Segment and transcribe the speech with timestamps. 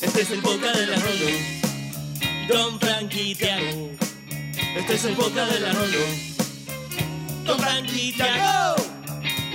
[0.00, 0.96] Este es el boca de la.
[2.48, 3.90] Don Frankie Tiago.
[4.76, 5.72] Este es el boca de la.
[7.44, 8.76] Don Frankie Tiago.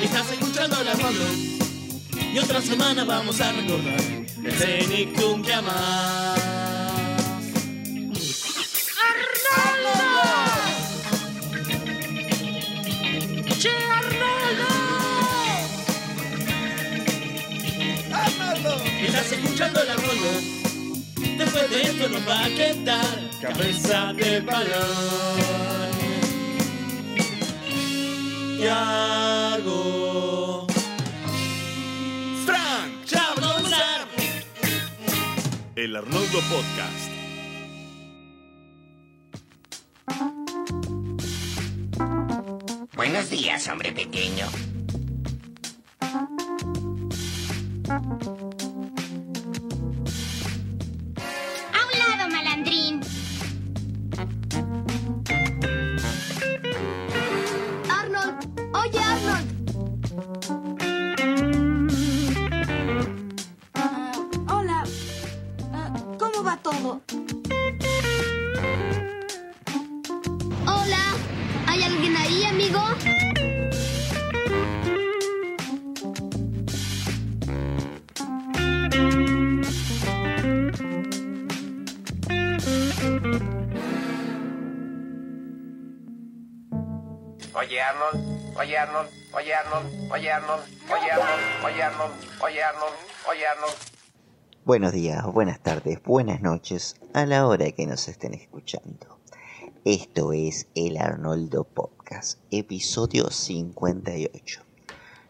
[0.01, 1.25] Estás escuchando la Rolo.
[2.33, 5.53] Y otra semana vamos a recordar el Cenicum que
[19.59, 20.31] escuchando la Rolo.
[21.37, 25.89] Después de esto nos va a quedar cabeza de balón.
[28.57, 29.75] Tiago.
[32.45, 34.07] Frank Charbonzar.
[35.75, 37.09] El Arnoldo Podcast.
[42.95, 44.47] Buenos días, hombre pequeño.
[94.69, 99.17] Buenos días, buenas tardes, buenas noches, a la hora que nos estén escuchando.
[99.83, 104.61] Esto es el Arnoldo Podcast, episodio 58.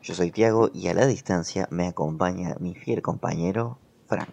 [0.02, 4.28] Yo soy Tiago y a la distancia me acompaña mi fiel compañero Frank.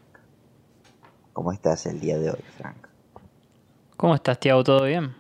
[1.33, 2.89] ¿Cómo estás el día de hoy, Frank?
[3.97, 4.65] ¿Cómo estás, Tiago?
[4.65, 5.15] ¿Todo bien?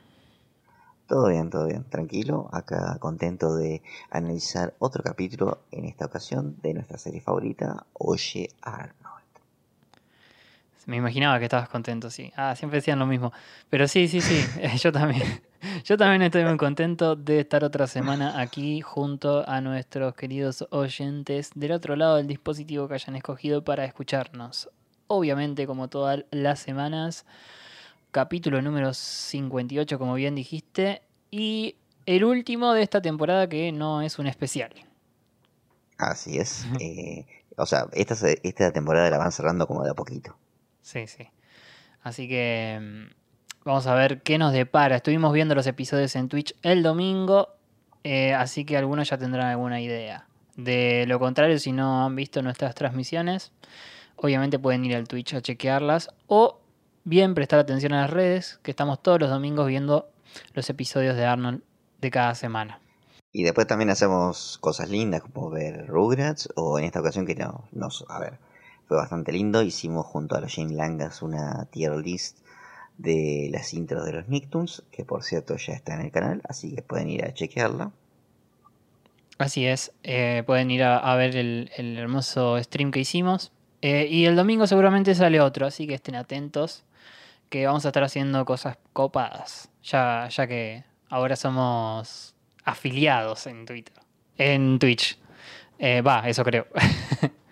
[1.06, 2.48] Todo bien, todo bien, tranquilo.
[2.50, 9.05] Acá contento de analizar otro capítulo en esta ocasión de nuestra serie favorita, Oye Arnold.
[10.86, 12.32] Me imaginaba que estabas contento, sí.
[12.36, 13.32] Ah, siempre decían lo mismo.
[13.70, 14.40] Pero sí, sí, sí,
[14.78, 15.42] yo también.
[15.84, 21.50] Yo también estoy muy contento de estar otra semana aquí junto a nuestros queridos oyentes
[21.56, 24.70] del otro lado del dispositivo que hayan escogido para escucharnos.
[25.08, 27.26] Obviamente, como todas las semanas,
[28.12, 31.02] capítulo número 58, como bien dijiste,
[31.32, 31.74] y
[32.06, 34.72] el último de esta temporada que no es un especial.
[35.98, 36.66] Así es.
[36.80, 37.26] eh,
[37.56, 40.36] o sea, esta, se- esta temporada la van cerrando como de a poquito.
[40.86, 41.28] Sí, sí.
[42.04, 44.94] Así que mm, vamos a ver qué nos depara.
[44.94, 47.48] Estuvimos viendo los episodios en Twitch el domingo,
[48.04, 50.28] eh, así que algunos ya tendrán alguna idea.
[50.54, 53.50] De lo contrario, si no han visto nuestras transmisiones,
[54.14, 56.60] obviamente pueden ir al Twitch a chequearlas o
[57.02, 60.08] bien prestar atención a las redes, que estamos todos los domingos viendo
[60.54, 61.62] los episodios de Arnold
[62.00, 62.78] de cada semana.
[63.32, 67.64] Y después también hacemos cosas lindas como ver Rugrats o en esta ocasión que no,
[67.72, 68.38] nos, a ver,
[68.86, 69.62] fue bastante lindo.
[69.62, 72.38] Hicimos junto a los Jane Langas una tier list
[72.98, 76.74] de las intros de los Nicktoons, que por cierto ya está en el canal, así
[76.74, 77.90] que pueden ir a chequearla.
[79.38, 83.52] Así es, eh, pueden ir a, ver el, el hermoso stream que hicimos.
[83.82, 86.84] Eh, y el domingo seguramente sale otro, así que estén atentos,
[87.50, 93.94] que vamos a estar haciendo cosas copadas, ya, ya que ahora somos afiliados en Twitter,
[94.38, 95.18] en Twitch.
[95.78, 96.66] Eh, Va, eso creo.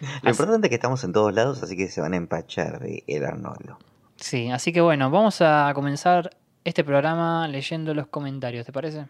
[0.22, 3.04] Lo importante es que estamos en todos lados, así que se van a empachar de
[3.06, 3.78] el Arnoldo.
[4.16, 6.30] sí, así que bueno, vamos a comenzar
[6.64, 9.06] este programa leyendo los comentarios, ¿te parece?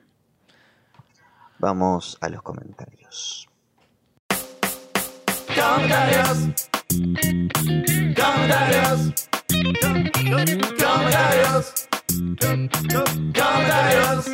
[1.59, 3.49] Vamos a los comentarios.
[5.55, 6.69] Comentarios.
[8.15, 9.15] Comentarios.
[10.31, 11.89] Comentarios.
[12.39, 14.25] Comentarios.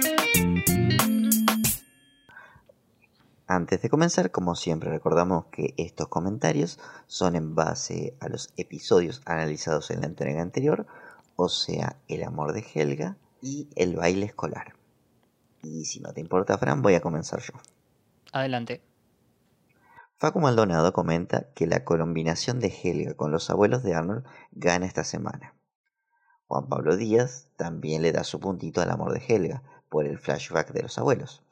[3.55, 9.21] Antes de comenzar, como siempre, recordamos que estos comentarios son en base a los episodios
[9.27, 10.87] analizados en la entrega anterior,
[11.37, 14.73] o sea, el amor de Helga y el baile escolar.
[15.63, 17.53] Y si no te importa, Fran, voy a comenzar yo.
[18.33, 18.81] Adelante.
[20.17, 25.05] Facu Maldonado comenta que la combinación de Helga con los abuelos de Arnold gana esta
[25.05, 25.55] semana.
[26.47, 30.73] Juan Pablo Díaz también le da su puntito al amor de Helga por el flashback
[30.73, 31.43] de los abuelos.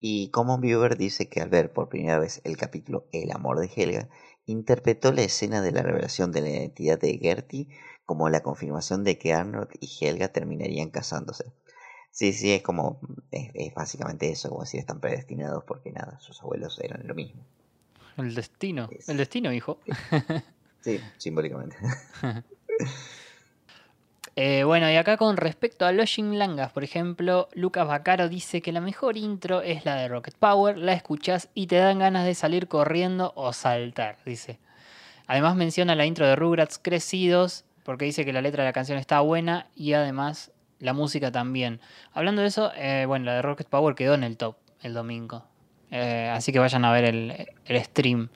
[0.00, 3.70] Y Common Viewer dice que al ver por primera vez el capítulo El amor de
[3.74, 4.08] Helga,
[4.44, 7.68] interpretó la escena de la revelación de la identidad de Gertie
[8.04, 11.44] como la confirmación de que Arnold y Helga terminarían casándose.
[12.10, 13.00] Sí, sí, es como,
[13.30, 17.44] es, es básicamente eso, como decir, están predestinados porque nada, sus abuelos eran lo mismo.
[18.16, 18.88] El destino.
[18.90, 19.78] Es- El destino, hijo.
[20.82, 21.76] Sí, simbólicamente.
[24.38, 28.70] Eh, bueno, y acá con respecto a los Langas, por ejemplo, Lucas Bacaro dice que
[28.70, 32.34] la mejor intro es la de Rocket Power, la escuchas y te dan ganas de
[32.34, 34.58] salir corriendo o saltar, dice.
[35.26, 38.98] Además menciona la intro de Rugrats Crecidos, porque dice que la letra de la canción
[38.98, 41.80] está buena y además la música también.
[42.12, 45.44] Hablando de eso, eh, bueno, la de Rocket Power quedó en el top el domingo.
[45.90, 48.28] Eh, así que vayan a ver el, el stream.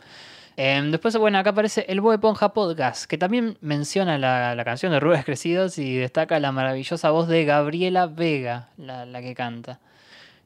[0.63, 4.93] Em, después, bueno, acá aparece el Boe Ponja Podcast, que también menciona la, la canción
[4.93, 9.81] de Rubens Crecidos y destaca la maravillosa voz de Gabriela Vega, la, la que canta.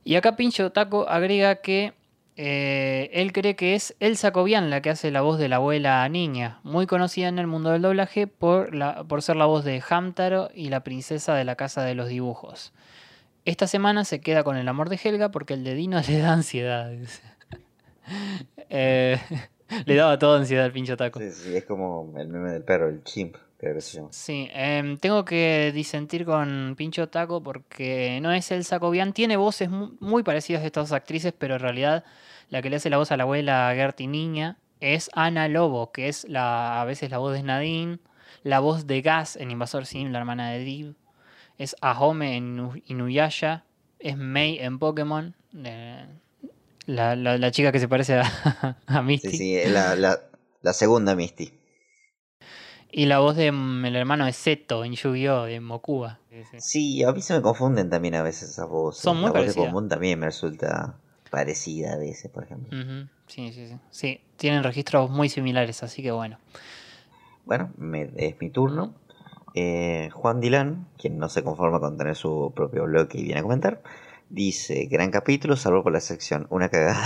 [0.05, 1.95] Y acá Pincho Taco agrega que
[2.37, 6.09] eh, él cree que es Elsa Cobian la que hace la voz de la abuela
[6.09, 9.83] niña, muy conocida en el mundo del doblaje por, la, por ser la voz de
[9.91, 12.73] Hamtaro y la princesa de la casa de los dibujos.
[13.45, 16.35] Esta semana se queda con el amor de Helga porque el de Dino le da
[16.35, 16.93] ansiedad.
[18.71, 19.19] Eh,
[19.87, 21.21] le daba toda ansiedad al pincho taco.
[21.21, 24.09] Sí, sí, es como el meme del perro, el chimp, que se llama.
[24.13, 29.13] Sí, em, tengo que disentir con Pincho Taco porque no es Elsa Cobian.
[29.13, 32.05] Tiene voces mu- muy parecidas de estas dos actrices, pero en realidad
[32.51, 36.09] la que le hace la voz a la abuela Gertie Niña es Ana Lobo, que
[36.09, 37.99] es la, a veces la voz de Nadine,
[38.43, 40.95] la voz de Gas en Invasor Sim, la hermana de Div,
[41.57, 43.65] es Ahome en Inu- Inuyasha,
[43.99, 45.35] es Mei en Pokémon,
[45.65, 46.07] eh,
[46.87, 49.31] la, la- la chica que se parece a, a Misty.
[49.31, 51.53] Sí, sí, es la, segunda Misty.
[52.91, 55.45] Y la voz del hermano de Seto en Yu-Gi-Oh!
[55.45, 56.21] de Mokuba.
[56.59, 59.03] Sí, a mí se me confunden también a veces esas voces.
[59.03, 59.61] Son muy la voz de.
[59.61, 60.97] Bombón también me resulta
[61.31, 62.71] parecida a veces, por ejemplo.
[63.27, 63.77] Sí, sí, sí.
[63.91, 66.39] Sí, tienen registros muy similares, así que bueno.
[67.45, 68.95] Bueno, me- es mi turno.
[69.55, 73.43] Eh, Juan Dilan, quien no se conforma con tener su propio bloque y viene a
[73.43, 73.83] comentar,
[74.35, 77.05] dice, gran capítulo, salvo por la sección Una cagada.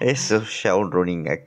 [0.00, 1.44] Eso es ya un running gag.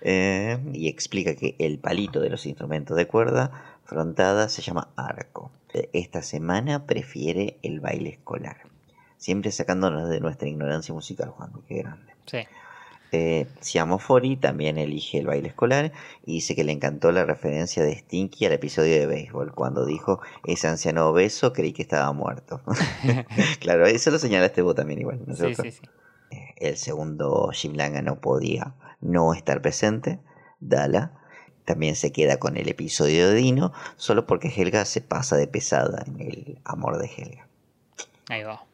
[0.00, 5.50] Eh, y explica que el palito de los instrumentos de cuerda frontada se llama arco.
[5.92, 8.58] Esta semana prefiere el baile escolar.
[9.16, 12.12] Siempre sacándonos de nuestra ignorancia musical, Juan, qué grande.
[12.26, 12.38] Sí.
[13.16, 15.92] Eh, Siamo Fori también elige el baile escolar
[16.26, 19.54] y dice que le encantó la referencia de Stinky al episodio de béisbol.
[19.54, 22.60] Cuando dijo ese anciano obeso, creí que estaba muerto.
[23.60, 25.20] claro, eso lo señalaste vos también igual.
[25.26, 25.62] ¿no es Sí, cierto?
[25.62, 25.82] sí, sí.
[26.56, 30.18] El segundo Jim Langa no podía no estar presente.
[30.58, 31.12] Dala
[31.64, 36.02] también se queda con el episodio de Dino solo porque Helga se pasa de pesada
[36.06, 37.46] en el amor de Helga.
[38.28, 38.64] Ahí va.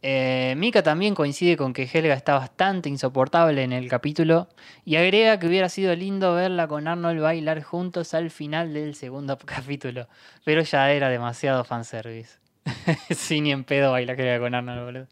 [0.00, 4.48] Eh, Mika también coincide con que Helga está bastante insoportable en el capítulo
[4.84, 9.36] y agrega que hubiera sido lindo verla con Arnold bailar juntos al final del segundo
[9.44, 10.06] capítulo,
[10.44, 12.38] pero ya era demasiado fanservice.
[13.10, 15.06] sí, ni en pedo bailar Helga con Arnold, boludo.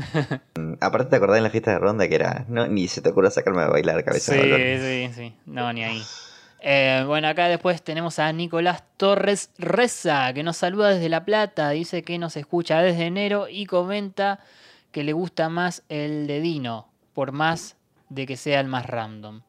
[0.80, 3.30] Aparte te acordás en la fiesta de ronda que era, no, ni se te ocurra
[3.30, 5.36] sacarme a bailar cabeza Sí, de sí, sí.
[5.46, 6.02] No, ni ahí.
[6.62, 11.70] Eh, bueno, acá después tenemos a Nicolás Torres Reza, que nos saluda desde La Plata.
[11.70, 14.40] Dice que nos escucha desde enero y comenta
[14.92, 17.76] que le gusta más el de Dino, por más
[18.08, 19.42] de que sea el más random.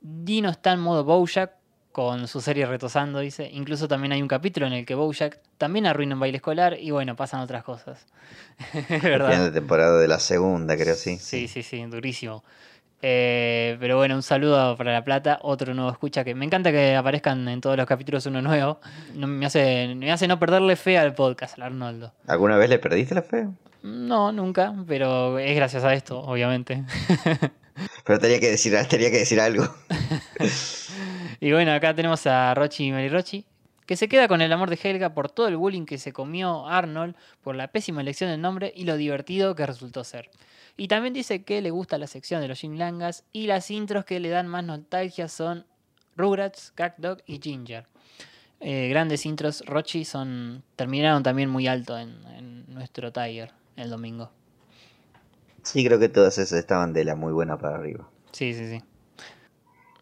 [0.00, 1.52] Dino está en modo Bojack
[1.92, 3.48] con su serie retosando, dice.
[3.52, 6.90] Incluso también hay un capítulo en el que Bojack también arruina un baile escolar y
[6.90, 8.06] bueno, pasan otras cosas.
[9.02, 9.30] Verdad.
[9.30, 11.18] final de temporada de la segunda, creo, sí.
[11.18, 12.44] Sí, sí, sí, durísimo.
[13.08, 16.96] Eh, pero bueno, un saludo para La Plata, otro nuevo escucha que me encanta que
[16.96, 18.80] aparezcan en todos los capítulos uno nuevo.
[19.14, 22.12] No, me, hace, me hace no perderle fe al podcast, al Arnoldo.
[22.26, 23.46] ¿Alguna vez le perdiste la fe?
[23.84, 26.82] No, nunca, pero es gracias a esto, obviamente.
[28.04, 29.68] Pero tenía que decir, tenía que decir algo.
[31.40, 33.44] y bueno, acá tenemos a Rochi y Mary Rochi,
[33.84, 36.66] que se queda con el amor de Helga por todo el bullying que se comió
[36.66, 40.30] Arnold, por la pésima elección del nombre y lo divertido que resultó ser.
[40.76, 44.04] Y también dice que le gusta la sección de los Jim Langas y las intros
[44.04, 45.64] que le dan más nostalgia son
[46.16, 47.86] Rugrats, Dog y Ginger.
[48.60, 54.30] Eh, grandes intros, Rochi son terminaron también muy alto en, en nuestro Tiger el domingo.
[55.62, 58.08] Sí, creo que todas esas estaban de la muy buena para arriba.
[58.32, 58.82] Sí, sí, sí.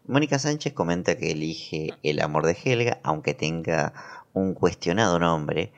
[0.07, 3.93] Mónica Sánchez comenta que elige el amor de Helga, aunque tenga
[4.33, 5.73] un cuestionado nombre,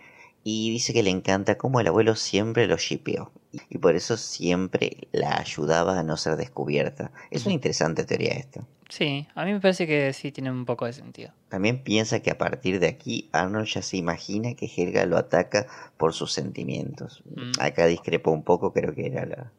[0.50, 3.34] y dice que le encanta cómo el abuelo siempre lo shipeó,
[3.70, 7.12] y por eso siempre la ayudaba a no ser descubierta.
[7.32, 8.66] Es una interesante teoría esta.
[8.88, 11.34] Sí, a mí me parece que sí tiene un poco de sentido.
[11.50, 15.68] También piensa que a partir de aquí Arnold ya se imagina que Helga lo ataca
[15.98, 17.24] por sus sentimientos.
[17.36, 17.52] Mm.
[17.60, 19.52] Acá discrepo un poco, creo que era la,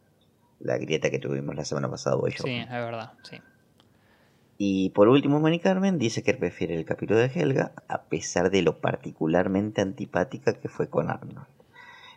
[0.58, 2.16] la grieta que tuvimos la semana pasada.
[2.16, 2.42] yo.
[2.42, 3.36] Sí, es verdad, sí.
[4.60, 8.62] Y por último, Mari Carmen dice que prefiere el capítulo de Helga, a pesar de
[8.62, 11.46] lo particularmente antipática que fue con Arnold.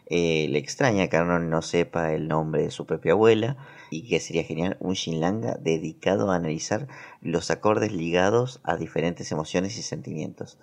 [0.08, 3.58] Eh, le extraña que Arnold no sepa el nombre de su propia abuela
[3.92, 6.88] y que sería genial un Shinlanga dedicado a analizar
[7.22, 10.58] los acordes ligados a diferentes emociones y sentimientos,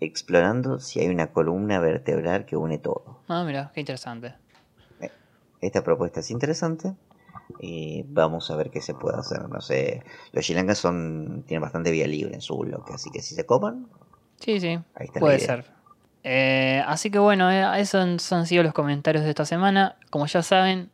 [0.00, 3.20] explorando si hay una columna vertebral que une todo.
[3.28, 4.34] Ah, mira, qué interesante.
[5.62, 6.94] Esta propuesta es interesante
[7.60, 9.48] y vamos a ver qué se puede hacer.
[9.48, 13.34] No sé, los Shinlangas son tienen bastante vía libre en su bloque, así que si
[13.34, 13.86] se copan,
[14.44, 15.64] Sí, sí, Ahí está la puede ser.
[16.24, 19.96] Eh, así que bueno, eh, esos han sido los comentarios de esta semana.
[20.10, 20.90] Como ya saben,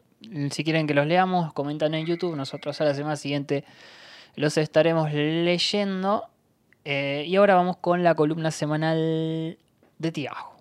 [0.50, 2.36] si quieren que los leamos, comentan en YouTube.
[2.36, 3.64] Nosotros a la semana siguiente
[4.36, 6.24] los estaremos leyendo.
[6.84, 9.58] Eh, y ahora vamos con la columna semanal
[9.98, 10.58] de Tiago.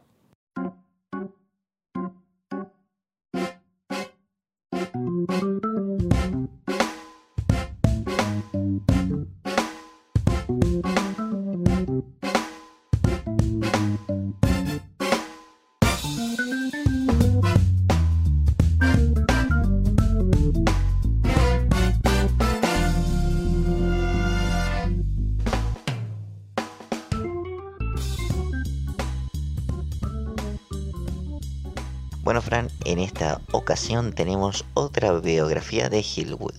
[32.27, 36.57] Bueno, Fran, en esta ocasión tenemos otra biografía de Hillwood.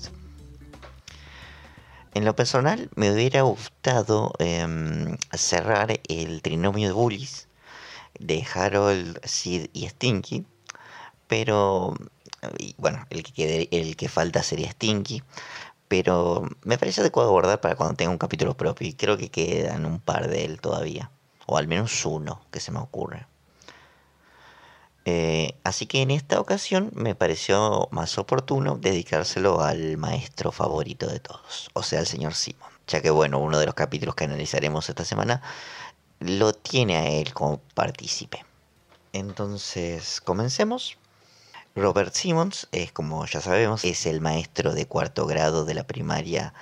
[2.15, 7.49] En lo personal, me hubiera gustado em, cerrar el trinomio de bullies
[8.19, 10.47] de Harold, Sid y Stinky,
[11.27, 11.95] pero
[12.79, 15.23] bueno, el que, quede- el que falta sería Stinky,
[15.89, 19.87] pero me parece adecuado guardar para cuando tenga un capítulo propio y creo que quedan
[19.87, 21.11] un par de él todavía,
[21.47, 23.27] o al menos uno que se me ocurre.
[25.11, 31.19] Eh, así que en esta ocasión me pareció más oportuno dedicárselo al maestro favorito de
[31.19, 34.87] todos, o sea, al señor Simon, ya que bueno, uno de los capítulos que analizaremos
[34.87, 35.41] esta semana
[36.21, 38.45] lo tiene a él como partícipe.
[39.15, 40.99] Entonces, comencemos.
[41.75, 46.53] Robert Simmons es, como ya sabemos, es el maestro de cuarto grado de la primaria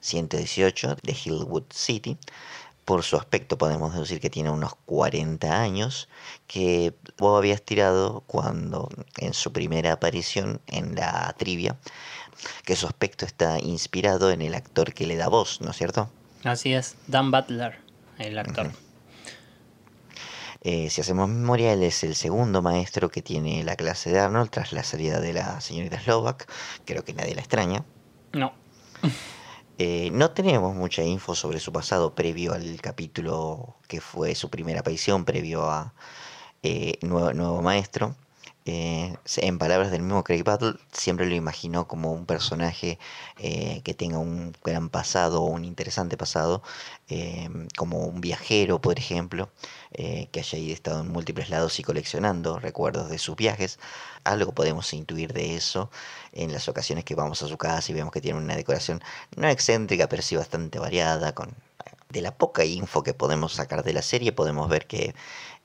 [0.00, 2.18] 118 de Hillwood City.
[2.88, 6.08] Por su aspecto podemos deducir que tiene unos 40 años,
[6.46, 11.76] que vos habías tirado cuando en su primera aparición en la trivia,
[12.64, 16.08] que su aspecto está inspirado en el actor que le da voz, ¿no es cierto?
[16.44, 17.78] Así es, Dan Butler,
[18.18, 18.70] el actor.
[20.62, 24.48] Eh, si hacemos memoria, él es el segundo maestro que tiene la clase de Arnold
[24.48, 26.50] tras la salida de la señorita Slovak.
[26.86, 27.84] Creo que nadie la extraña.
[28.32, 28.54] No,
[29.78, 34.80] Eh, no tenemos mucha info sobre su pasado previo al capítulo que fue su primera
[34.80, 35.94] aparición, previo a
[36.62, 38.16] eh, nuevo, nuevo Maestro.
[38.70, 42.98] Eh, en palabras del mismo Craig Battle, siempre lo imaginó como un personaje
[43.38, 46.62] eh, que tenga un gran pasado o un interesante pasado,
[47.08, 47.48] eh,
[47.78, 49.50] como un viajero, por ejemplo,
[49.90, 53.78] que haya estado en múltiples lados y coleccionando recuerdos de sus viajes.
[54.24, 55.90] Algo podemos intuir de eso
[56.32, 59.02] en las ocasiones que vamos a su casa y vemos que tiene una decoración
[59.36, 61.34] no excéntrica, pero sí bastante variada.
[61.34, 61.54] Con,
[62.10, 65.14] de la poca info que podemos sacar de la serie, podemos ver que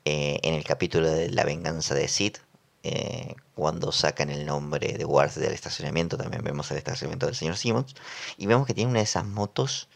[0.04, 2.36] en el capítulo de La venganza de Sid,
[2.86, 7.56] eh, cuando sacan el nombre de Wars del estacionamiento, también vemos el estacionamiento del señor
[7.56, 7.94] Simmons,
[8.36, 9.88] y vemos que tiene una de esas motos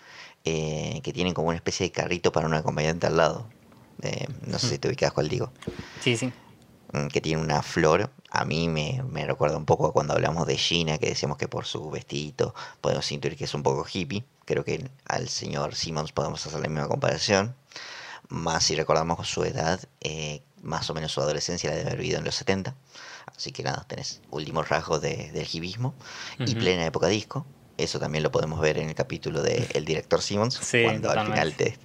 [0.46, 3.46] eh, que tienen como una especie de carrito para un acompañante al lado.
[4.00, 5.50] Eh, no sé si te ubicas cuál digo
[6.00, 6.32] sí, sí.
[6.92, 8.10] mm, que tiene una flor.
[8.30, 11.48] A mí me, me recuerda un poco a cuando hablamos de Gina, que decíamos que
[11.48, 14.24] por su vestidito podemos intuir que es un poco hippie.
[14.46, 17.54] Creo que al señor Simmons podemos hacer la misma comparación.
[18.28, 22.18] Más si recordamos su edad, eh, más o menos su adolescencia la de haber vivido
[22.18, 22.74] en los 70.
[23.36, 25.94] Así que nada, tenés últimos rasgos de- del hibismo
[26.38, 26.58] y Ujú.
[26.58, 27.46] plena época disco.
[27.76, 31.24] Eso también lo podemos ver en el capítulo de El director Simmons, Sí, cuando al
[31.24, 31.78] final te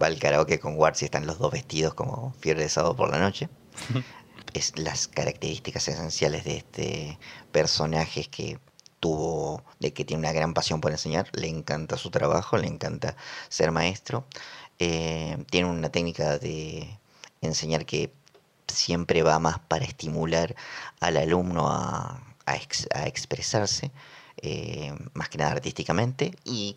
[0.00, 3.10] va al karaoke con Ward y están los dos vestidos como fiebre de sábado por
[3.10, 3.48] la noche.
[4.54, 7.18] es las características esenciales de este
[7.52, 8.58] personaje es que
[9.00, 13.16] tuvo, de que tiene una gran pasión por enseñar, le encanta su trabajo, le encanta
[13.48, 14.26] ser maestro,
[14.78, 16.98] eh, tiene una técnica de
[17.40, 18.12] enseñar que
[18.68, 20.54] siempre va más para estimular
[21.00, 23.90] al alumno a, a ex- a expresarse,
[24.42, 26.76] eh, más que nada artísticamente, y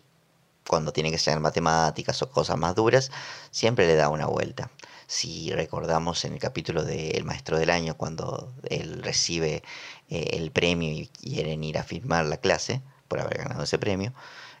[0.66, 3.10] cuando tiene que ser matemáticas o cosas más duras,
[3.50, 4.70] siempre le da una vuelta.
[5.08, 9.64] Si recordamos en el capítulo de El Maestro del Año, cuando él recibe
[10.08, 14.12] eh, el premio y quieren ir a firmar la clase por haber ganado ese premio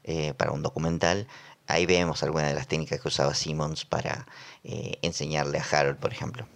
[0.02, 1.28] eh, para un documental,
[1.72, 4.26] ahí vemos algunas de las técnicas que usaba Simmons para
[4.64, 6.46] eh, enseñarle a Harold, por ejemplo.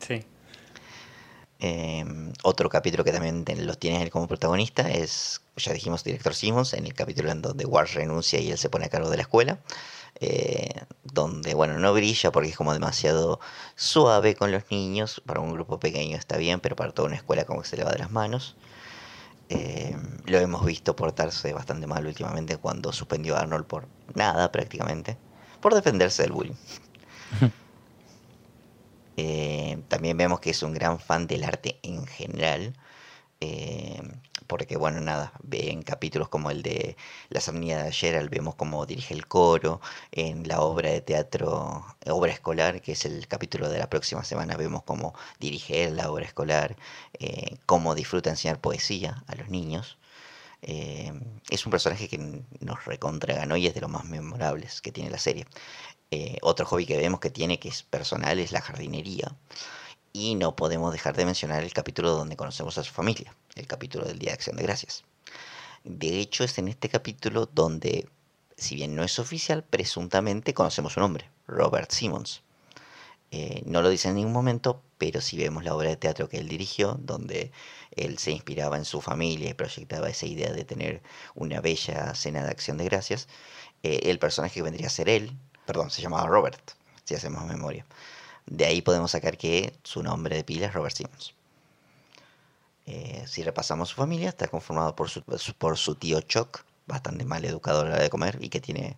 [0.00, 0.24] Sí.
[1.58, 2.04] Eh,
[2.42, 6.84] otro capítulo que también los tiene él como protagonista es, ya dijimos, director Simmons, en
[6.84, 9.58] el capítulo en donde Ward renuncia y él se pone a cargo de la escuela.
[10.20, 10.68] eh,
[11.04, 13.40] donde, bueno, no brilla porque es como demasiado
[13.74, 15.22] suave con los niños.
[15.26, 17.84] Para un grupo pequeño está bien, pero para toda una escuela como que se le
[17.84, 18.56] va de las manos.
[19.48, 25.16] Eh, lo hemos visto portarse bastante mal últimamente cuando suspendió a Arnold por nada prácticamente,
[25.60, 26.54] por defenderse del bullying.
[29.18, 32.74] Eh, también vemos que es un gran fan del arte en general.
[33.40, 34.02] eh,
[34.46, 36.96] porque bueno, nada, en capítulos como el de
[37.28, 39.80] La Somnia de Gerald, vemos cómo dirige el coro,
[40.12, 44.56] en la obra de teatro, obra escolar, que es el capítulo de la próxima semana,
[44.56, 46.76] vemos cómo dirige la obra escolar,
[47.18, 49.98] eh, cómo disfruta enseñar poesía a los niños.
[50.62, 51.12] Eh,
[51.50, 52.18] es un personaje que
[52.60, 55.46] nos recontra ganó y es de los más memorables que tiene la serie.
[56.10, 59.34] Eh, otro hobby que vemos que tiene, que es personal, es la jardinería.
[60.18, 64.06] Y no podemos dejar de mencionar el capítulo donde conocemos a su familia, el capítulo
[64.06, 65.04] del Día de Acción de Gracias.
[65.84, 68.08] De hecho, es en este capítulo donde,
[68.56, 72.42] si bien no es oficial, presuntamente conocemos su nombre, Robert Simmons.
[73.30, 76.38] Eh, no lo dice en ningún momento, pero si vemos la obra de teatro que
[76.38, 77.52] él dirigió, donde
[77.90, 81.02] él se inspiraba en su familia y proyectaba esa idea de tener
[81.34, 83.28] una bella cena de acción de gracias,
[83.82, 86.70] eh, el personaje que vendría a ser él, perdón, se llamaba Robert,
[87.04, 87.84] si hacemos memoria.
[88.46, 91.34] De ahí podemos sacar que su nombre de pila es Robert Simmons.
[92.86, 97.44] Eh, si repasamos su familia, está conformado por su, por su tío Chuck, bastante mal
[97.44, 98.96] educado a la hora de comer y que tiene...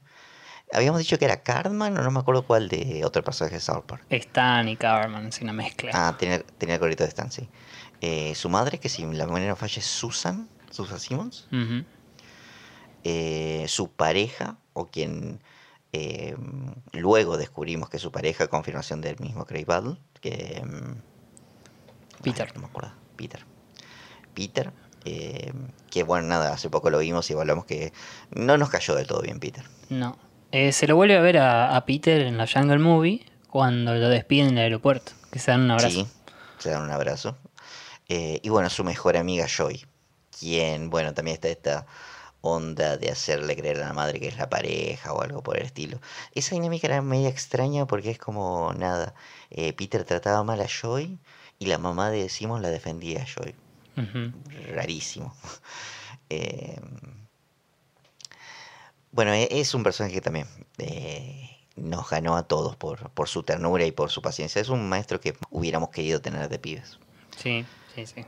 [0.70, 3.84] Habíamos dicho que era Cartman o no me acuerdo cuál de otro personaje de South
[3.86, 4.04] Park.
[4.10, 5.90] Stan y Carmen, es una mezcla.
[5.94, 7.48] Ah, tenía, tenía el gorrito de Stan, sí.
[8.02, 11.48] Eh, su madre, que si la memoria no falla es Susan, Susan Simmons.
[13.04, 15.40] Eh, su pareja, o quien
[15.92, 16.36] eh,
[16.92, 20.62] luego descubrimos que su pareja, confirmación del mismo Craig Battle, que...
[20.64, 22.46] mm, Peter.
[22.48, 23.44] ay, no me acuerdo, Peter.
[24.34, 24.72] Peter,
[25.04, 25.52] eh,
[25.90, 27.92] que bueno, nada, hace poco lo vimos y evaluamos que
[28.30, 29.64] no nos cayó del todo bien Peter.
[29.88, 30.16] No.
[30.52, 34.08] Eh, se lo vuelve a ver a, a Peter en la Jungle Movie cuando lo
[34.08, 35.12] despiden en el aeropuerto.
[35.30, 35.90] Que se dan un abrazo.
[35.90, 36.08] Sí,
[36.58, 37.36] se dan un abrazo.
[38.08, 39.84] Eh, y bueno, su mejor amiga Joy,
[40.38, 41.86] quien, bueno, también está esta
[42.40, 45.64] onda de hacerle creer a la madre que es la pareja o algo por el
[45.66, 46.00] estilo.
[46.34, 49.14] Esa dinámica era media extraña porque es como, nada,
[49.50, 51.18] eh, Peter trataba mal a Joy
[51.58, 53.54] y la mamá de Simon la defendía a Joy.
[54.74, 55.34] Rarísimo.
[56.30, 56.78] Eh,
[59.12, 60.46] bueno, e- es un personaje que también
[60.78, 64.60] eh, nos ganó a todos por, por su ternura y por su paciencia.
[64.60, 66.98] Es un maestro que hubiéramos querido tener de pibes.
[67.36, 68.24] Sí, sí, sí.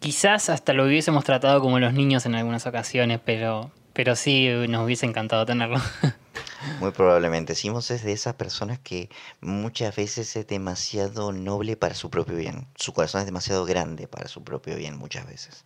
[0.00, 4.84] Quizás hasta lo hubiésemos tratado como los niños en algunas ocasiones, pero, pero sí nos
[4.84, 5.80] hubiese encantado tenerlo.
[6.80, 7.54] Muy probablemente.
[7.54, 9.08] Simons es de esas personas que
[9.40, 12.66] muchas veces es demasiado noble para su propio bien.
[12.76, 15.64] Su corazón es demasiado grande para su propio bien muchas veces.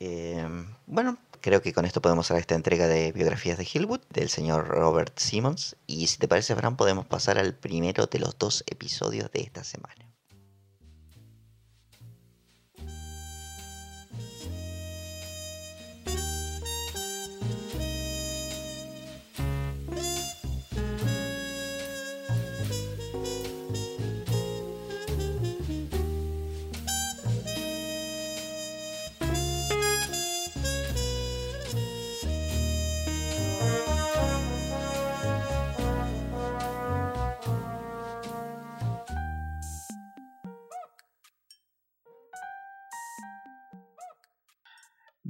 [0.00, 0.46] Eh,
[0.86, 4.68] bueno, creo que con esto podemos cerrar esta entrega de biografías de Hillwood del señor
[4.68, 5.76] Robert Simmons.
[5.86, 9.64] Y si te parece, Fran, podemos pasar al primero de los dos episodios de esta
[9.64, 10.11] semana.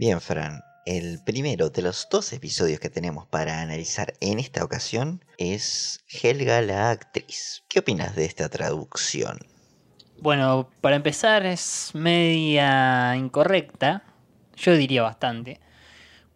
[0.05, 5.25] Bien, Fran, el primero de los dos episodios que tenemos para analizar en esta ocasión
[5.39, 7.63] es Helga la actriz.
[7.69, 9.39] ¿Qué opinas de esta traducción?
[10.19, 14.03] Bueno, para empezar es media incorrecta.
[14.57, 15.61] Yo diría bastante.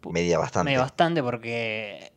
[0.09, 0.63] Media bastante.
[0.63, 2.13] Media bastante porque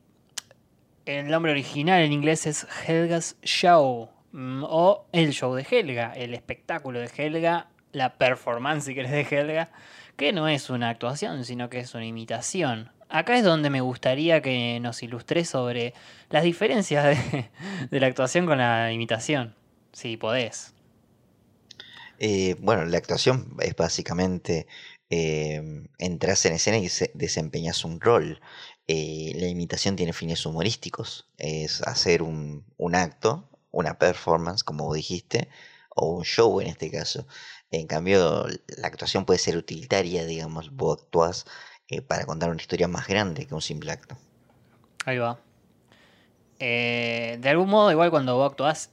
[1.05, 4.09] el nombre original en inglés es Helga's Show.
[4.31, 9.27] mm, O el show de Helga, el espectáculo de Helga, la performance, si querés, de
[9.37, 9.73] Helga,
[10.21, 12.93] que no es una actuación, sino que es una imitación.
[13.09, 15.95] Acá es donde me gustaría que nos ilustres sobre
[16.29, 17.17] las diferencias
[17.91, 19.55] de, la actuación con la imitación,
[19.95, 20.75] si podés.
[22.19, 24.67] Eh, bueno, la actuación es básicamente
[25.09, 25.63] eh,
[25.99, 28.41] entras en escena y se- desempeñas un rol.
[28.87, 35.49] Eh, la imitación tiene fines humorísticos, es hacer un, un acto, una performance, como dijiste,
[35.97, 37.27] o un show en este caso.
[37.73, 41.47] En cambio, la actuación puede ser utilitaria, digamos, vos actuás
[41.89, 44.17] eh, para contar una historia más grande que un simple acto.
[45.05, 45.39] Ahí va.
[46.59, 48.91] Eh, de algún modo, igual cuando vos actuás,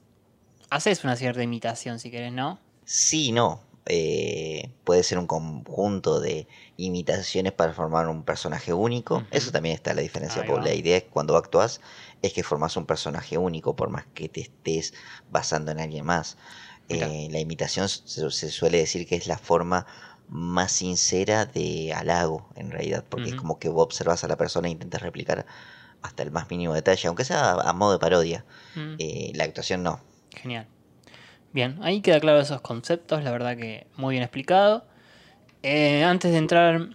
[0.69, 2.59] haces una cierta imitación, si querés, ¿no?
[2.85, 3.61] Sí, no.
[3.89, 9.27] eh, puede ser un conjunto de imitaciones para formar un personaje único.
[9.31, 10.67] Eso también está la diferencia, Ahí porque va.
[10.69, 11.81] la idea es cuando actúas
[12.21, 14.93] es que formas un personaje único, por más que te estés
[15.29, 16.37] basando en alguien más.
[16.89, 19.85] Eh, la imitación se, se suele decir que es la forma
[20.29, 24.67] más sincera de halago, en realidad, porque es como que vos observas a la persona
[24.67, 25.45] e intentas replicar
[26.01, 28.45] hasta el más mínimo detalle, aunque sea a, a modo de parodia.
[28.75, 28.95] Mm.
[28.99, 30.01] Eh, la actuación no.
[30.31, 30.67] Genial.
[31.53, 34.85] Bien, ahí queda claro esos conceptos, la verdad que muy bien explicado.
[35.63, 36.89] Eh, antes de entrar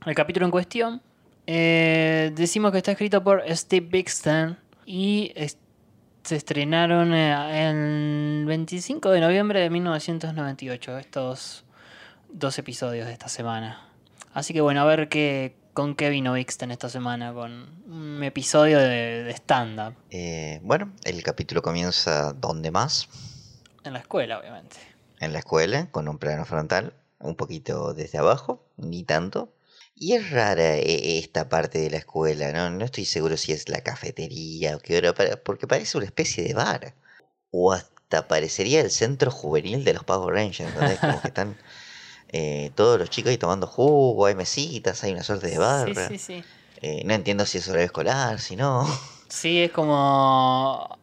[0.00, 1.02] al capítulo en cuestión,
[1.46, 5.32] decimos que está escrito por Steve Bixton y
[6.26, 11.64] se estrenaron eh, el 25 de noviembre de 1998 estos
[12.28, 13.88] dos episodios de esta semana.
[14.34, 19.22] Así que bueno, a ver qué, con qué vino esta semana, con un episodio de,
[19.22, 19.94] de stand-up.
[20.10, 23.08] Eh, bueno, el capítulo comienza donde más,
[23.84, 24.78] En la escuela, obviamente.
[25.20, 29.52] en la escuela, con un plano frontal, un poquito desde abajo, ni tanto.
[29.98, 32.68] Y es rara eh, esta parte de la escuela, ¿no?
[32.68, 36.52] No estoy seguro si es la cafetería o qué hora, porque parece una especie de
[36.52, 36.94] bar.
[37.50, 40.98] O hasta parecería el centro juvenil de los Power Rangers, ¿entendés?
[41.00, 41.56] Como que están
[42.28, 46.08] eh, todos los chicos ahí tomando jugo, hay mesitas, hay una suerte de barra.
[46.08, 46.44] Sí, sí, sí.
[46.82, 48.86] Eh, no entiendo si es horario escolar, si no.
[49.28, 50.98] Sí, es como.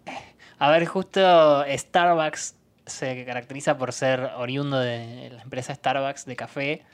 [0.60, 6.86] A ver, justo Starbucks se caracteriza por ser oriundo de la empresa Starbucks de café.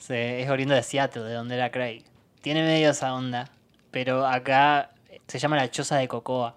[0.00, 2.02] Se- es oriundo de Seattle, de donde era Craig.
[2.42, 3.48] Tiene medio esa onda,
[3.92, 4.90] pero acá
[5.28, 6.56] se llama la choza de cocoa.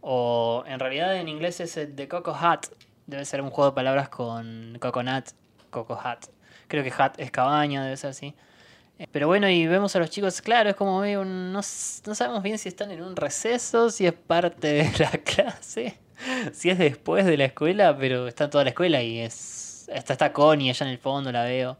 [0.00, 2.66] O en realidad en inglés es el de Coco Hut.
[3.06, 5.26] Debe ser un juego de palabras con coconut,
[5.70, 6.26] Coco Hut.
[6.68, 8.34] Creo que Hut es cabaña, debe ser así.
[8.98, 12.14] Eh, Pero bueno, y vemos a los chicos, claro, es como medio un- no, no
[12.14, 15.98] sabemos bien si están en un receso, si es parte de la clase,
[16.52, 19.88] si es después de la escuela, pero está toda la escuela y es.
[19.88, 21.76] Está, está Connie allá en el fondo, la veo.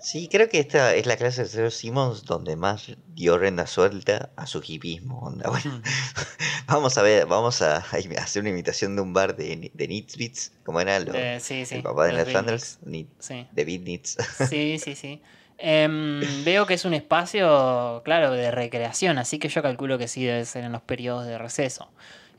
[0.00, 4.30] Sí, creo que esta es la clase de Sir Simmons donde más dio renda suelta
[4.36, 5.18] a su hipismo.
[5.20, 5.48] Onda.
[5.50, 5.82] Bueno,
[6.66, 7.80] vamos a ver, vamos a, a
[8.22, 11.76] hacer una imitación de un bar de, de Nitzbits, como era lo- Eh, sí, sí.
[11.76, 12.78] el papá de Ned Flanders,
[13.18, 13.46] Sí.
[13.52, 14.16] de Nitz.
[14.48, 15.20] Sí, sí, sí.
[15.60, 20.24] Em, veo que es un espacio, claro, de recreación, así que yo calculo que sí
[20.24, 21.90] debe ser en los periodos de receso.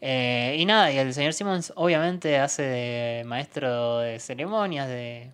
[0.01, 5.31] Eh, y nada, y el señor Simmons obviamente hace de maestro de ceremonias, de,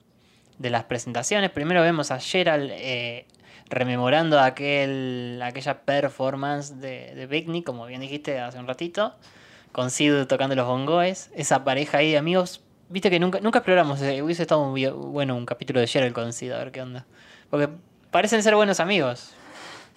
[0.57, 1.51] de las presentaciones.
[1.51, 3.25] Primero vemos a Gerald eh,
[3.69, 9.15] rememorando aquel, aquella performance de, de como bien dijiste hace un ratito,
[9.71, 11.29] con Sid tocando los bongoes.
[11.35, 12.61] Esa pareja ahí de amigos.
[12.87, 16.31] Viste que nunca, nunca exploramos, eh, hubiese estado muy bueno un capítulo de Gerald con
[16.33, 17.05] Sid, a ver qué onda.
[17.49, 17.69] Porque
[18.11, 19.31] parecen ser buenos amigos.